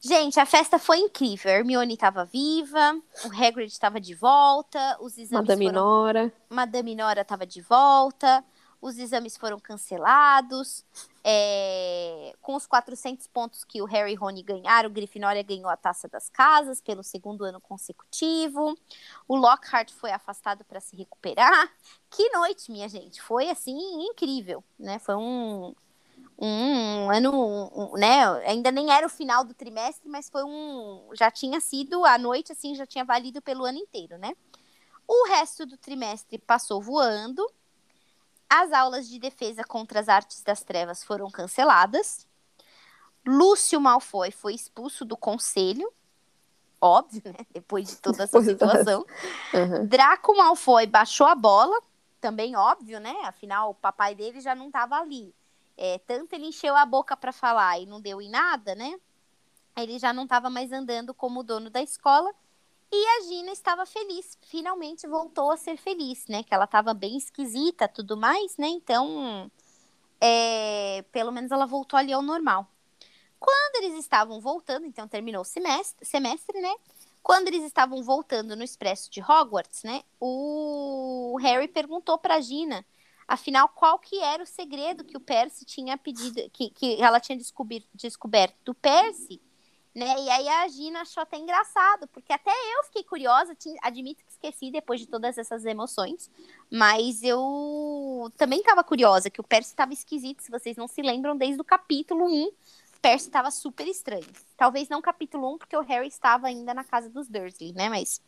Gente, 0.01 0.39
a 0.39 0.47
festa 0.47 0.79
foi 0.79 0.99
incrível. 0.99 1.51
A 1.51 1.55
Hermione 1.55 1.95
estava 1.95 2.25
viva, 2.25 2.97
o 3.25 3.29
Hagrid 3.29 3.67
estava 3.67 4.01
de 4.01 4.15
volta, 4.15 4.97
os 5.01 5.19
exames 5.19 5.49
Madame 5.49 5.67
foram... 5.67 5.81
Nora. 5.81 6.33
Madame 6.49 6.95
Nora 6.95 7.23
estava 7.23 7.45
de 7.45 7.61
volta, 7.61 8.45
os 8.81 8.99
exames 8.99 9.37
foram 9.37 9.59
cancelados. 9.59 10.85
É... 11.25 12.33
Com 12.41 12.55
os 12.55 12.67
400 12.67 13.27
pontos 13.27 13.65
que 13.65 13.83
o 13.83 13.85
Harry 13.85 14.13
e 14.13 14.15
Rony 14.15 14.43
ganharam, 14.43 14.89
o 14.89 14.93
Grifinória 14.93 15.43
ganhou 15.43 15.69
a 15.69 15.77
Taça 15.77 16.09
das 16.09 16.31
Casas 16.31 16.81
pelo 16.81 17.03
segundo 17.03 17.45
ano 17.45 17.61
consecutivo. 17.61 18.77
O 19.27 19.37
Lockhart 19.37 19.91
foi 19.93 20.11
afastado 20.11 20.65
para 20.65 20.81
se 20.81 20.97
recuperar. 20.97 21.71
Que 22.11 22.31
noite, 22.31 22.71
minha 22.71 22.89
gente! 22.89 23.21
Foi 23.21 23.51
assim 23.51 23.77
incrível, 24.09 24.63
né? 24.79 24.99
Foi 24.99 25.15
um 25.15 25.75
um 26.41 27.11
ano, 27.11 27.33
um, 27.75 27.97
né? 27.97 28.25
Ainda 28.47 28.71
nem 28.71 28.93
era 28.93 29.05
o 29.07 29.11
final 29.11 29.45
do 29.45 29.55
trimestre, 29.55 30.09
mas 30.09 30.31
foi 30.31 30.45
um. 30.45 31.09
Já 31.15 31.31
tinha 31.31 31.61
sido 31.61 32.05
a 32.05 32.17
noite, 32.17 32.53
assim, 32.53 32.77
já 32.77 32.87
tinha 32.87 33.05
valido 33.05 33.43
pelo 33.43 33.65
ano 33.65 33.79
inteiro, 33.79 34.17
né? 34.19 34.33
O 35.07 35.27
resto 35.29 35.67
do 35.67 35.77
trimestre 35.77 36.39
passou 36.39 36.81
voando. 36.81 37.45
As 38.49 38.73
aulas 38.73 39.09
de 39.09 39.19
defesa 39.19 39.63
contra 39.65 40.01
as 40.01 40.09
artes 40.09 40.43
das 40.43 40.63
trevas 40.63 41.05
foram 41.05 41.31
canceladas. 41.31 42.27
Lúcio 43.27 43.81
Malfoy 43.81 44.31
foi 44.31 44.55
expulso 44.55 45.05
do 45.05 45.17
conselho. 45.17 45.93
Óbvio, 46.81 47.23
né? 47.27 47.45
Depois 47.53 47.89
de 47.89 47.97
toda 47.97 48.25
essa 48.25 48.41
situação. 48.41 49.05
Uhum. 49.53 49.87
Draco 49.87 50.37
Malfoy 50.37 50.87
baixou 50.87 51.27
a 51.27 51.35
bola. 51.35 51.81
Também 52.21 52.57
óbvio, 52.57 52.99
né? 52.99 53.15
Afinal, 53.25 53.71
o 53.71 53.75
papai 53.75 54.15
dele 54.15 54.41
já 54.41 54.55
não 54.55 54.69
estava 54.69 54.97
ali 54.97 55.35
é, 55.79 55.99
tanto 56.01 56.33
ele 56.33 56.47
encheu 56.47 56.75
a 56.75 56.85
boca 56.85 57.17
para 57.17 57.33
falar 57.33 57.79
e 57.79 57.87
não 57.87 58.01
deu 58.01 58.21
em 58.21 58.29
nada, 58.29 58.75
né? 58.75 58.99
Ele 59.77 59.97
já 59.97 60.13
não 60.13 60.25
estava 60.25 60.51
mais 60.51 60.73
andando 60.73 61.15
como 61.15 61.45
dono 61.45 61.71
da 61.71 61.81
escola. 61.81 62.35
E 62.91 63.07
a 63.07 63.21
Gina 63.29 63.53
estava 63.53 63.85
feliz, 63.85 64.39
finalmente 64.43 65.07
voltou 65.07 65.51
a 65.51 65.57
ser 65.57 65.77
feliz, 65.77 66.27
né? 66.27 66.43
Que 66.43 66.55
ela 66.55 66.65
estava 66.65 66.95
bem 66.95 67.17
esquisita, 67.17 67.87
tudo 67.87 68.17
mais, 68.17 68.57
né? 68.57 68.69
Então, 68.69 69.51
é, 70.21 71.05
pelo 71.13 71.31
menos 71.31 71.51
ela 71.51 71.67
voltou 71.67 71.99
ali 71.99 72.13
ao 72.13 72.23
normal. 72.23 72.67
Quando 73.39 73.85
eles 73.85 73.99
estavam 73.99 74.41
voltando, 74.41 74.87
então 74.87 75.07
terminou 75.07 75.43
o 75.43 75.45
semestre, 75.45 76.05
semestre, 76.05 76.61
né? 76.61 76.75
Quando 77.23 77.49
eles 77.49 77.63
estavam 77.63 78.03
voltando 78.03 78.57
no 78.57 78.65
expresso 78.65 79.11
de 79.11 79.21
Hogwarts, 79.21 79.83
né? 79.83 80.03
O 80.19 81.37
Harry 81.41 81.69
perguntou 81.69 82.19
para 82.19 82.41
Gina 82.41 82.85
Afinal, 83.29 83.69
qual 83.69 83.99
que 83.99 84.19
era 84.21 84.43
o 84.43 84.47
segredo 84.47 85.05
que 85.05 85.15
o 85.15 85.21
Percy 85.21 85.67
tinha 85.67 85.99
pedido, 85.99 86.49
que, 86.51 86.71
que 86.71 86.97
ela 86.99 87.21
tinha 87.21 87.39
descoberto 87.93 88.57
do 88.65 88.75
Percy, 88.75 89.39
né? 89.99 90.15
E 90.21 90.31
aí 90.31 90.49
a 90.49 90.69
Gina 90.69 91.01
achou 91.01 91.23
até 91.23 91.37
engraçado, 91.37 92.07
porque 92.09 92.33
até 92.33 92.51
eu 92.51 92.85
fiquei 92.85 93.03
curiosa, 93.03 93.57
admito 93.83 94.25
que 94.25 94.31
esqueci 94.31 94.71
depois 94.71 95.01
de 95.01 95.09
todas 95.09 95.37
essas 95.37 95.65
emoções, 95.65 96.31
mas 96.71 97.23
eu 97.23 98.33
também 98.37 98.61
estava 98.61 98.85
curiosa, 98.85 99.29
que 99.29 99.41
o 99.41 99.45
Percy 99.45 99.71
estava 99.71 99.93
esquisito, 99.93 100.43
se 100.43 100.51
vocês 100.51 100.77
não 100.77 100.87
se 100.87 101.03
lembram, 101.03 101.37
desde 101.37 101.61
o 101.61 101.65
capítulo 101.65 102.25
1, 102.27 102.51
Percy 103.03 103.27
estava 103.27 103.51
super 103.51 103.87
estranho. 103.87 104.27
Talvez 104.57 104.89
não 104.89 105.03
capítulo 105.03 105.55
1, 105.55 105.59
porque 105.59 105.77
o 105.77 105.83
Harry 105.83 106.09
estava 106.09 106.47
ainda 106.47 106.73
na 106.73 106.85
casa 106.85 107.11
dos 107.11 107.29
Dursley, 107.29 107.73
né? 107.73 107.89
Mas 107.89 108.23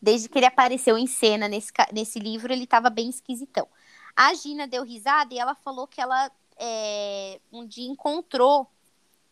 desde 0.00 0.28
que 0.28 0.38
ele 0.38 0.46
apareceu 0.46 0.98
em 0.98 1.06
cena 1.06 1.48
nesse, 1.48 1.72
nesse 1.92 2.18
livro, 2.18 2.52
ele 2.52 2.64
estava 2.64 2.90
bem 2.90 3.08
esquisitão. 3.08 3.66
A 4.14 4.34
Gina 4.34 4.66
deu 4.66 4.84
risada 4.84 5.32
e 5.32 5.38
ela 5.38 5.54
falou 5.54 5.86
que 5.86 6.00
ela 6.00 6.30
é, 6.58 7.40
um 7.52 7.66
dia 7.66 7.88
encontrou 7.88 8.68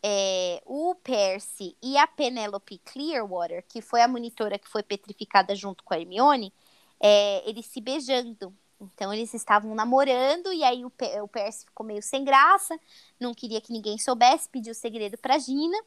é, 0.03 0.63
o 0.65 0.95
Percy 0.97 1.77
e 1.83 1.97
a 1.97 2.07
Penelope 2.07 2.79
Clearwater, 2.79 3.65
que 3.69 3.81
foi 3.81 4.03
a 4.03 4.09
monitora 4.09 4.59
que 4.59 4.69
foi 4.69 4.83
petrificada 4.83 5.55
junto 5.55 5.83
com 5.85 5.95
a 5.95 5.99
Hermione, 5.99 6.53
é, 7.01 7.49
eles 7.49 7.67
se 7.67 7.81
beijando. 7.81 8.55
Então 8.81 9.13
eles 9.13 9.33
estavam 9.33 9.75
namorando 9.75 10.53
e 10.53 10.63
aí 10.63 10.85
o, 10.85 10.93
o 11.23 11.29
Percy 11.29 11.65
ficou 11.65 11.87
meio 11.87 12.03
sem 12.03 12.25
graça, 12.25 12.79
não 13.19 13.33
queria 13.33 13.61
que 13.61 13.73
ninguém 13.73 13.97
soubesse, 13.99 14.49
pediu 14.49 14.73
o 14.73 14.75
segredo 14.75 15.17
para 15.17 15.39
Gina. 15.39 15.79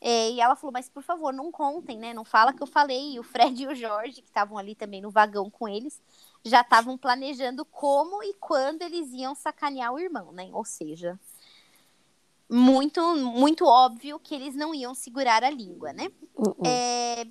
É, 0.00 0.32
e 0.32 0.40
ela 0.40 0.54
falou, 0.54 0.72
mas 0.72 0.86
por 0.88 1.02
favor, 1.02 1.32
não 1.32 1.50
contem, 1.50 1.96
né? 1.98 2.12
Não 2.12 2.26
fala 2.26 2.52
que 2.52 2.62
eu 2.62 2.66
falei. 2.66 3.14
E 3.14 3.18
o 3.18 3.22
Fred 3.22 3.62
e 3.64 3.66
o 3.66 3.74
Jorge, 3.74 4.20
que 4.20 4.28
estavam 4.28 4.58
ali 4.58 4.74
também 4.74 5.00
no 5.00 5.10
vagão 5.10 5.48
com 5.48 5.66
eles, 5.66 5.98
já 6.44 6.60
estavam 6.60 6.98
planejando 6.98 7.64
como 7.64 8.22
e 8.22 8.34
quando 8.34 8.82
eles 8.82 9.10
iam 9.12 9.34
sacanear 9.34 9.94
o 9.94 9.98
irmão, 9.98 10.30
né? 10.30 10.50
Ou 10.52 10.64
seja, 10.64 11.18
muito, 12.48 13.00
muito 13.16 13.64
óbvio 13.64 14.18
que 14.18 14.34
eles 14.34 14.54
não 14.54 14.74
iam 14.74 14.94
segurar 14.94 15.42
a 15.42 15.50
língua, 15.50 15.92
né? 15.92 16.08
Uhum. 16.36 16.54
É, 16.64 17.26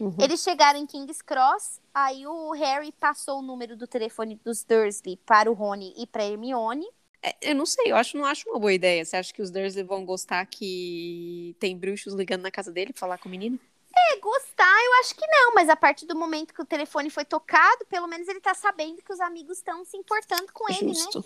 uhum. 0.00 0.16
Eles 0.20 0.42
chegaram 0.42 0.78
em 0.78 0.86
King's 0.86 1.22
Cross, 1.22 1.80
aí 1.92 2.26
o 2.26 2.52
Harry 2.52 2.92
passou 2.92 3.38
o 3.38 3.42
número 3.42 3.76
do 3.76 3.86
telefone 3.86 4.40
dos 4.44 4.64
Dursley 4.64 5.16
para 5.24 5.50
o 5.50 5.54
Rony 5.54 5.92
e 5.96 6.06
para 6.06 6.24
Hermione. 6.24 6.86
É, 7.22 7.34
eu 7.40 7.54
não 7.54 7.66
sei, 7.66 7.90
eu 7.90 7.96
acho, 7.96 8.16
não 8.16 8.24
acho 8.24 8.48
uma 8.50 8.58
boa 8.58 8.72
ideia. 8.72 9.04
Você 9.04 9.16
acha 9.16 9.32
que 9.32 9.40
os 9.40 9.50
Dursley 9.50 9.84
vão 9.84 10.04
gostar 10.04 10.44
que 10.46 11.56
tem 11.58 11.76
bruxos 11.76 12.14
ligando 12.14 12.42
na 12.42 12.50
casa 12.50 12.70
dele 12.70 12.92
pra 12.92 13.00
falar 13.00 13.18
com 13.18 13.28
o 13.28 13.30
menino? 13.30 13.58
É, 13.96 14.16
gostar 14.18 14.54
eu 14.84 15.00
acho 15.00 15.14
que 15.14 15.26
não, 15.26 15.54
mas 15.54 15.68
a 15.68 15.76
partir 15.76 16.06
do 16.06 16.16
momento 16.16 16.52
que 16.52 16.62
o 16.62 16.66
telefone 16.66 17.10
foi 17.10 17.24
tocado, 17.24 17.84
pelo 17.86 18.06
menos 18.06 18.28
ele 18.28 18.40
tá 18.40 18.54
sabendo 18.54 19.02
que 19.02 19.12
os 19.12 19.20
amigos 19.20 19.58
estão 19.58 19.84
se 19.84 19.96
importando 19.96 20.52
com 20.52 20.70
ele, 20.72 20.88
né? 20.88 20.94
Justo. 20.94 21.20
né? 21.20 21.24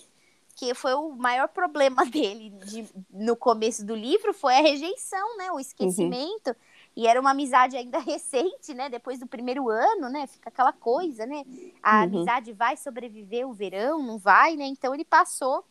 Que 0.59 0.75
foi 0.75 0.93
o 0.95 1.11
maior 1.11 1.47
problema 1.47 2.05
dele 2.11 2.51
de, 2.51 2.85
no 3.09 3.37
começo 3.37 3.87
do 3.87 3.95
livro, 3.95 4.35
foi 4.35 4.57
a 4.57 4.61
rejeição, 4.61 5.37
né? 5.37 5.53
O 5.53 5.61
esquecimento. 5.61 6.49
Uhum. 6.49 6.55
E 6.97 7.07
era 7.07 7.21
uma 7.21 7.31
amizade 7.31 7.77
ainda 7.77 8.01
recente, 8.03 8.75
né? 8.75 8.89
Depois 8.89 9.21
do 9.21 9.27
primeiro 9.27 9.69
ano, 9.69 10.09
né? 10.09 10.27
Fica 10.27 10.49
aquela 10.49 10.73
coisa, 10.73 11.25
né? 11.25 11.45
A 11.81 11.99
uhum. 11.99 12.03
amizade 12.03 12.53
vai 12.53 12.77
sobreviver 12.77 13.49
o 13.49 13.53
verão, 13.53 14.03
não 14.03 14.19
vai, 14.19 14.57
né? 14.57 14.67
Então 14.67 14.93
ele 14.93 15.05
passou 15.05 15.65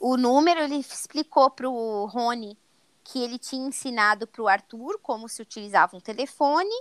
o 0.00 0.16
número, 0.16 0.60
ele 0.60 0.76
explicou 0.76 1.50
pro 1.50 2.06
Rony 2.06 2.56
que 3.04 3.22
ele 3.22 3.38
tinha 3.38 3.68
ensinado 3.68 4.26
para 4.26 4.42
o 4.42 4.48
Arthur 4.48 4.98
como 5.02 5.28
se 5.28 5.42
utilizava 5.42 5.94
um 5.94 6.00
telefone 6.00 6.74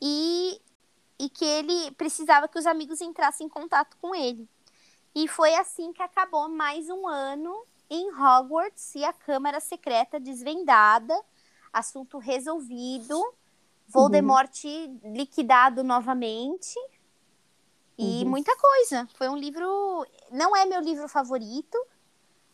e, 0.00 0.60
e 1.18 1.28
que 1.28 1.44
ele 1.44 1.90
precisava 1.92 2.46
que 2.46 2.58
os 2.58 2.66
amigos 2.66 3.00
entrassem 3.00 3.46
em 3.46 3.50
contato 3.50 3.96
com 4.00 4.14
ele. 4.14 4.48
E 5.14 5.28
foi 5.28 5.54
assim 5.54 5.92
que 5.92 6.02
acabou 6.02 6.48
mais 6.48 6.88
um 6.88 7.06
ano 7.06 7.66
em 7.90 8.10
Hogwarts 8.10 8.94
e 8.94 9.04
a 9.04 9.12
Câmara 9.12 9.60
Secreta 9.60 10.18
desvendada, 10.18 11.14
assunto 11.70 12.16
resolvido, 12.16 13.22
Voldemort 13.86 14.64
uhum. 14.64 15.00
liquidado 15.14 15.84
novamente 15.84 16.74
e 17.98 18.22
uhum. 18.22 18.30
muita 18.30 18.56
coisa. 18.56 19.06
Foi 19.18 19.28
um 19.28 19.36
livro, 19.36 20.06
não 20.30 20.56
é 20.56 20.64
meu 20.64 20.80
livro 20.80 21.06
favorito, 21.06 21.76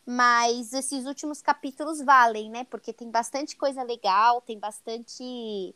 mas 0.05 0.73
esses 0.73 1.07
últimos 1.07 1.41
capítulos 1.41 2.01
valem, 2.01 2.51
né? 2.51 2.65
Porque 2.65 2.93
tem 2.93 3.09
bastante 3.09 3.57
coisa 3.57 3.85
legal, 3.85 4.41
tem 4.41 4.59
bastante 4.59 5.73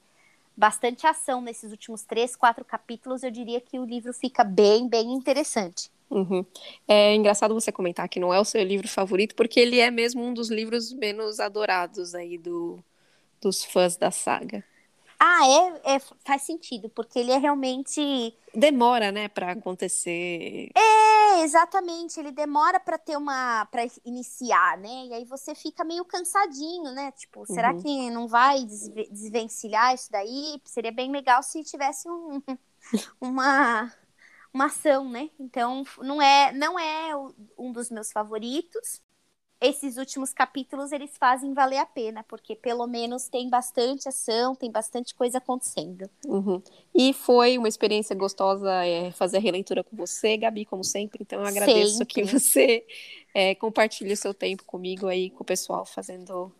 bastante 0.57 1.07
ação 1.07 1.41
nesses 1.41 1.71
últimos 1.71 2.03
três, 2.03 2.35
quatro 2.35 2.65
capítulos. 2.65 3.23
Eu 3.23 3.31
diria 3.31 3.61
que 3.61 3.79
o 3.79 3.85
livro 3.85 4.13
fica 4.13 4.43
bem, 4.43 4.89
bem 4.89 5.13
interessante. 5.13 5.92
Uhum. 6.13 6.45
É 6.87 7.15
engraçado 7.15 7.55
você 7.55 7.73
comentar 7.73 8.07
que 8.07 8.21
não 8.21 8.35
é 8.35 8.39
o 8.39 8.45
seu 8.45 8.63
livro 8.63 8.87
favorito, 8.87 9.35
porque 9.35 9.59
ele 9.59 9.81
é 9.81 9.91
mesmo 9.91 10.23
um 10.23 10.35
dos 10.35 10.51
livros 10.51 10.93
menos 10.93 11.41
adorados 11.41 12.15
aí 12.15 12.37
do, 12.37 12.79
dos 13.41 13.65
fãs 13.65 13.97
da 13.97 14.11
saga. 14.11 14.63
Ah, 15.19 15.47
é, 15.47 15.95
é, 15.95 16.01
faz 16.25 16.43
sentido, 16.43 16.89
porque 16.89 17.19
ele 17.19 17.31
é 17.31 17.39
realmente. 17.39 18.37
Demora, 18.53 19.13
né, 19.13 19.29
para 19.29 19.53
acontecer. 19.53 20.71
É, 20.77 21.43
exatamente. 21.45 22.19
Ele 22.19 22.33
demora 22.33 22.81
para 22.81 22.99
ter 22.99 23.17
uma. 23.17 23.65
para 23.67 23.87
iniciar, 24.05 24.77
né? 24.79 25.07
E 25.07 25.15
aí 25.15 25.25
você 25.25 25.55
fica 25.55 25.85
meio 25.85 26.05
cansadinho, 26.05 26.91
né? 26.93 27.13
Tipo, 27.13 27.41
uhum. 27.41 27.47
será 27.47 27.73
que 27.73 28.11
não 28.11 28.27
vai 28.27 28.65
desvencilhar 29.13 29.95
isso 29.95 30.11
daí? 30.11 30.61
Seria 30.65 30.91
bem 30.91 31.13
legal 31.13 31.41
se 31.43 31.63
tivesse 31.63 32.11
um, 32.11 32.43
uma, 33.21 33.93
uma 34.53 34.67
ação, 34.67 35.09
né? 35.09 35.31
Então, 35.39 35.85
não 35.99 36.21
é, 36.21 36.53
não 36.53 36.79
é 36.79 37.13
um 37.59 37.73
dos 37.73 37.91
meus 37.91 38.13
favoritos, 38.13 39.01
esses 39.63 39.97
últimos 39.97 40.33
capítulos 40.33 40.91
eles 40.91 41.17
fazem 41.17 41.55
valer 41.55 41.79
a 41.79 41.87
pena, 41.87 42.25
porque 42.25 42.57
pelo 42.57 42.85
menos 42.89 43.29
tem 43.29 43.49
bastante 43.49 44.09
ação, 44.09 44.57
tem 44.57 44.73
bastante 44.73 45.15
coisa 45.15 45.39
acontecendo. 45.39 46.11
Uhum. 46.27 46.61
E 46.93 47.13
foi 47.13 47.57
uma 47.57 47.69
experiência 47.69 48.17
gostosa 48.17 48.85
é, 48.85 49.13
fazer 49.13 49.37
a 49.37 49.41
releitura 49.41 49.85
com 49.85 49.97
você, 49.97 50.37
Gabi, 50.37 50.65
como 50.65 50.83
sempre. 50.83 51.23
Então 51.23 51.41
eu 51.41 51.47
agradeço 51.47 51.99
sempre. 51.99 52.13
que 52.13 52.25
você 52.25 52.85
é, 53.33 53.55
compartilhe 53.55 54.13
o 54.13 54.17
seu 54.17 54.35
tempo 54.35 54.65
comigo 54.65 55.07
aí, 55.07 55.31
com 55.31 55.45
o 55.45 55.47
pessoal, 55.47 55.87
fazendo 55.87 56.53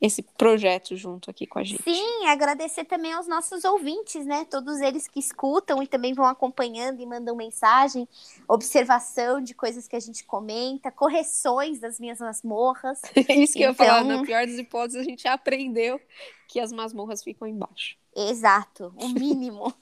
esse 0.00 0.22
projeto 0.22 0.96
junto 0.96 1.30
aqui 1.30 1.46
com 1.46 1.58
a 1.58 1.64
gente. 1.64 1.82
Sim, 1.82 2.26
agradecer 2.26 2.84
também 2.84 3.12
aos 3.12 3.28
nossos 3.28 3.64
ouvintes, 3.64 4.24
né? 4.24 4.46
Todos 4.50 4.80
eles 4.80 5.06
que 5.06 5.20
escutam 5.20 5.82
e 5.82 5.86
também 5.86 6.14
vão 6.14 6.24
acompanhando 6.24 7.02
e 7.02 7.06
mandam 7.06 7.36
mensagem, 7.36 8.08
observação 8.48 9.42
de 9.42 9.52
coisas 9.54 9.86
que 9.86 9.94
a 9.94 10.00
gente 10.00 10.24
comenta, 10.24 10.90
correções 10.90 11.78
das 11.78 12.00
minhas 12.00 12.18
masmorras. 12.18 13.02
Isso 13.28 13.52
que 13.52 13.62
então... 13.62 13.62
eu 13.62 13.68
ia 13.68 13.74
falar, 13.74 14.04
na 14.04 14.14
então 14.14 14.24
pior 14.24 14.46
das 14.46 14.56
hipóteses, 14.56 15.00
a 15.00 15.04
gente 15.04 15.28
aprendeu 15.28 16.00
que 16.48 16.58
as 16.58 16.72
masmorras 16.72 17.22
ficam 17.22 17.46
embaixo. 17.46 17.96
Exato, 18.16 18.94
o 18.96 19.08
mínimo. 19.10 19.72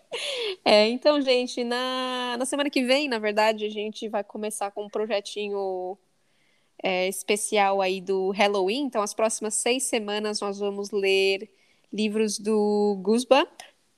é, 0.64 0.88
então, 0.88 1.20
gente, 1.20 1.62
na, 1.62 2.36
na 2.38 2.46
semana 2.46 2.70
que 2.70 2.82
vem, 2.82 3.06
na 3.06 3.18
verdade, 3.18 3.66
a 3.66 3.70
gente 3.70 4.08
vai 4.08 4.24
começar 4.24 4.70
com 4.70 4.86
um 4.86 4.88
projetinho 4.88 5.98
é, 6.82 7.08
especial 7.08 7.80
aí 7.80 8.00
do 8.00 8.30
Halloween. 8.30 8.82
Então, 8.82 9.02
as 9.02 9.14
próximas 9.14 9.54
seis 9.54 9.84
semanas 9.84 10.40
nós 10.40 10.58
vamos 10.58 10.90
ler 10.90 11.50
livros 11.92 12.38
do 12.38 12.98
Goosebump. 13.02 13.50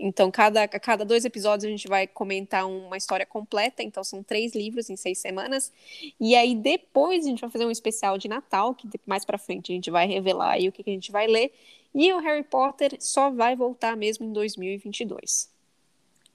Então, 0.02 0.30
cada, 0.30 0.66
cada 0.66 1.04
dois 1.04 1.26
episódios 1.26 1.66
a 1.66 1.68
gente 1.68 1.86
vai 1.86 2.06
comentar 2.06 2.66
uma 2.66 2.96
história 2.96 3.26
completa. 3.26 3.82
Então, 3.82 4.02
são 4.02 4.22
três 4.22 4.54
livros 4.54 4.88
em 4.88 4.96
seis 4.96 5.18
semanas. 5.18 5.70
E 6.18 6.34
aí, 6.34 6.54
depois, 6.54 7.26
a 7.26 7.28
gente 7.28 7.42
vai 7.42 7.50
fazer 7.50 7.66
um 7.66 7.70
especial 7.70 8.16
de 8.16 8.26
Natal, 8.26 8.74
que 8.74 8.88
mais 9.04 9.26
pra 9.26 9.36
frente 9.36 9.72
a 9.72 9.74
gente 9.74 9.90
vai 9.90 10.06
revelar 10.06 10.52
aí 10.52 10.68
o 10.68 10.72
que, 10.72 10.82
que 10.82 10.90
a 10.90 10.94
gente 10.94 11.12
vai 11.12 11.26
ler. 11.26 11.52
E 11.94 12.10
o 12.14 12.18
Harry 12.18 12.44
Potter 12.44 12.96
só 12.98 13.30
vai 13.30 13.54
voltar 13.54 13.94
mesmo 13.96 14.24
em 14.24 14.32
2022. 14.32 15.50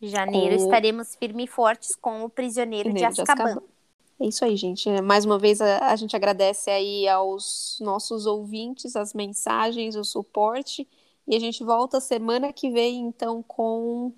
Janeiro 0.02 0.58
com... 0.58 0.64
estaremos 0.64 1.16
firmes 1.16 1.46
e 1.46 1.48
fortes 1.48 1.96
com 1.96 2.24
o 2.24 2.30
Prisioneiro 2.30 2.94
de 2.94 3.04
Azkaban. 3.04 3.36
de 3.36 3.50
Azkaban. 3.50 3.75
É 4.19 4.25
isso 4.25 4.45
aí, 4.45 4.56
gente. 4.56 4.89
Mais 5.01 5.25
uma 5.25 5.38
vez 5.38 5.60
a, 5.60 5.91
a, 5.91 5.95
gente 5.95 6.15
agradece 6.15 6.69
aí 6.69 7.08
aos 7.08 7.78
nossos 7.82 8.25
ouvintes, 8.25 8.95
as 8.95 9.13
mensagens, 9.13 9.95
o 9.95 10.04
suporte. 10.04 10.88
E 11.28 11.36
a 11.36 11.39
gente 11.39 11.63
volta 11.63 11.99
semana 11.99 12.54
que 12.54 12.69
vem, 12.69 12.99
então, 12.99 13.43
com 13.43 14.13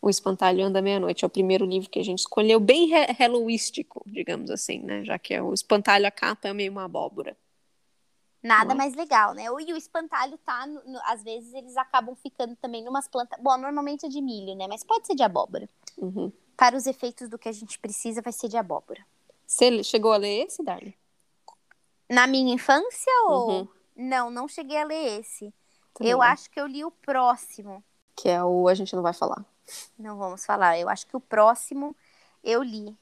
O 0.00 0.08
Espantalho 0.08 0.64
Anda 0.64 0.80
Meia-Noite. 0.80 1.24
É 1.24 1.26
o 1.26 1.30
primeiro 1.30 1.64
livro 1.64 1.90
que 1.90 1.98
a 1.98 2.04
gente 2.04 2.20
escolheu, 2.20 2.60
bem 2.60 2.90
hallowístico, 3.18 4.02
digamos 4.06 4.50
assim, 4.50 4.80
né? 4.80 5.04
Já 5.04 5.18
que 5.18 5.34
é 5.34 5.42
o 5.42 5.52
espantalho, 5.52 6.06
a 6.06 6.10
capa 6.12 6.48
é 6.48 6.52
meio 6.52 6.70
uma 6.70 6.84
abóbora. 6.84 7.36
Nada 8.40 8.72
é? 8.72 8.76
mais 8.76 8.94
legal, 8.94 9.32
né? 9.32 9.46
E 9.46 9.72
o 9.72 9.76
espantalho 9.76 10.38
tá, 10.44 10.66
no, 10.66 10.84
no, 10.84 11.00
às 11.06 11.24
vezes 11.24 11.52
eles 11.54 11.76
acabam 11.76 12.14
ficando 12.14 12.54
também 12.56 12.84
numas 12.84 13.08
plantas. 13.08 13.40
Bom, 13.42 13.56
normalmente 13.56 14.04
é 14.04 14.08
de 14.08 14.20
milho, 14.20 14.54
né? 14.54 14.68
Mas 14.68 14.84
pode 14.84 15.06
ser 15.06 15.14
de 15.14 15.22
abóbora. 15.22 15.68
Uhum. 15.96 16.30
Para 16.54 16.76
os 16.76 16.86
efeitos 16.86 17.28
do 17.28 17.38
que 17.38 17.48
a 17.48 17.52
gente 17.52 17.78
precisa, 17.78 18.20
vai 18.22 18.32
ser 18.32 18.48
de 18.48 18.58
abóbora. 18.58 19.04
Você 19.46 19.82
chegou 19.82 20.12
a 20.12 20.16
ler 20.16 20.46
esse, 20.46 20.62
Darly? 20.62 20.96
Na 22.08 22.26
minha 22.26 22.54
infância 22.54 23.12
ou. 23.26 23.50
Uhum. 23.50 23.68
Não, 23.96 24.30
não 24.30 24.48
cheguei 24.48 24.76
a 24.76 24.84
ler 24.84 25.20
esse. 25.20 25.52
Também 25.94 26.12
eu 26.12 26.20
acho 26.20 26.50
que 26.50 26.60
eu 26.60 26.66
li 26.66 26.84
o 26.84 26.90
próximo. 26.90 27.82
Que 28.16 28.28
é 28.28 28.42
o 28.42 28.68
A 28.68 28.74
gente 28.74 28.94
não 28.94 29.02
vai 29.02 29.12
falar. 29.12 29.44
Não 29.98 30.16
vamos 30.16 30.44
falar. 30.44 30.78
Eu 30.78 30.88
acho 30.88 31.06
que 31.06 31.16
o 31.16 31.20
próximo 31.20 31.96
eu 32.42 32.62
li. 32.62 32.96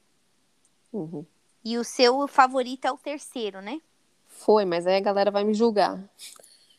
Uhum. 0.91 1.25
E 1.65 1.77
o 1.77 1.83
seu 1.83 2.27
favorito 2.27 2.85
é 2.85 2.91
o 2.91 2.97
terceiro, 2.97 3.61
né? 3.61 3.81
Foi, 4.27 4.65
mas 4.65 4.85
aí 4.85 4.97
a 4.97 5.01
galera 5.01 5.31
vai 5.31 5.43
me 5.43 5.53
julgar. 5.53 6.03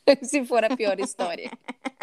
Se 0.23 0.45
for 0.45 0.63
a 0.63 0.75
pior 0.75 0.99
história. 0.99 1.51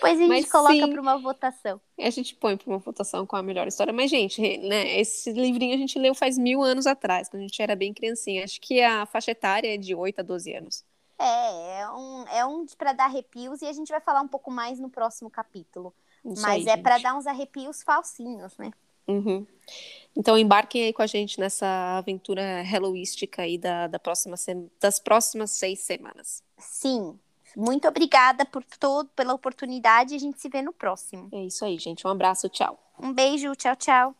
Pois 0.00 0.18
a 0.18 0.22
gente 0.22 0.28
Mas, 0.28 0.50
coloca 0.50 0.88
para 0.88 1.00
uma 1.00 1.18
votação. 1.18 1.80
A 1.98 2.10
gente 2.10 2.34
põe 2.34 2.56
para 2.56 2.68
uma 2.68 2.78
votação 2.78 3.26
com 3.26 3.36
a 3.36 3.42
melhor 3.42 3.66
história. 3.66 3.92
Mas, 3.92 4.10
gente, 4.10 4.40
né, 4.58 4.98
esse 4.98 5.32
livrinho 5.32 5.74
a 5.74 5.78
gente 5.78 5.98
leu 5.98 6.14
faz 6.14 6.38
mil 6.38 6.62
anos 6.62 6.86
atrás, 6.86 7.28
quando 7.28 7.42
a 7.42 7.46
gente 7.46 7.60
era 7.60 7.74
bem 7.74 7.92
criancinha. 7.92 8.44
Acho 8.44 8.60
que 8.60 8.82
a 8.82 9.06
faixa 9.06 9.30
etária 9.30 9.74
é 9.74 9.76
de 9.76 9.94
8 9.94 10.20
a 10.20 10.22
12 10.22 10.52
anos. 10.54 10.84
É, 11.18 11.80
é 11.80 11.90
um, 11.90 12.28
é 12.28 12.46
um 12.46 12.66
para 12.76 12.92
dar 12.92 13.04
arrepios 13.04 13.62
e 13.62 13.66
a 13.66 13.72
gente 13.72 13.88
vai 13.88 14.00
falar 14.00 14.20
um 14.20 14.28
pouco 14.28 14.50
mais 14.50 14.78
no 14.78 14.90
próximo 14.90 15.30
capítulo. 15.30 15.94
Isso 16.24 16.42
Mas 16.42 16.66
aí, 16.66 16.74
é 16.74 16.76
para 16.76 16.98
dar 16.98 17.16
uns 17.16 17.26
arrepios 17.26 17.82
falsinhos, 17.82 18.56
né? 18.58 18.70
Uhum. 19.08 19.46
Então 20.16 20.36
embarquem 20.36 20.84
aí 20.84 20.92
com 20.92 21.02
a 21.02 21.06
gente 21.06 21.38
nessa 21.38 21.98
aventura 21.98 22.62
hallowística 22.62 23.42
aí 23.42 23.56
da, 23.56 23.86
da 23.86 23.98
próxima 23.98 24.36
das 24.80 24.98
próximas 24.98 25.52
seis 25.52 25.80
semanas. 25.80 26.42
Sim, 26.58 27.18
muito 27.56 27.88
obrigada 27.88 28.44
por 28.44 28.62
todo, 28.78 29.08
pela 29.16 29.32
oportunidade. 29.32 30.14
A 30.14 30.18
gente 30.18 30.38
se 30.38 30.48
vê 30.50 30.60
no 30.60 30.74
próximo. 30.74 31.30
É 31.32 31.44
isso 31.44 31.64
aí, 31.64 31.78
gente. 31.78 32.06
Um 32.06 32.10
abraço, 32.10 32.50
tchau. 32.50 32.78
Um 33.00 33.14
beijo, 33.14 33.56
tchau, 33.56 33.74
tchau. 33.74 34.14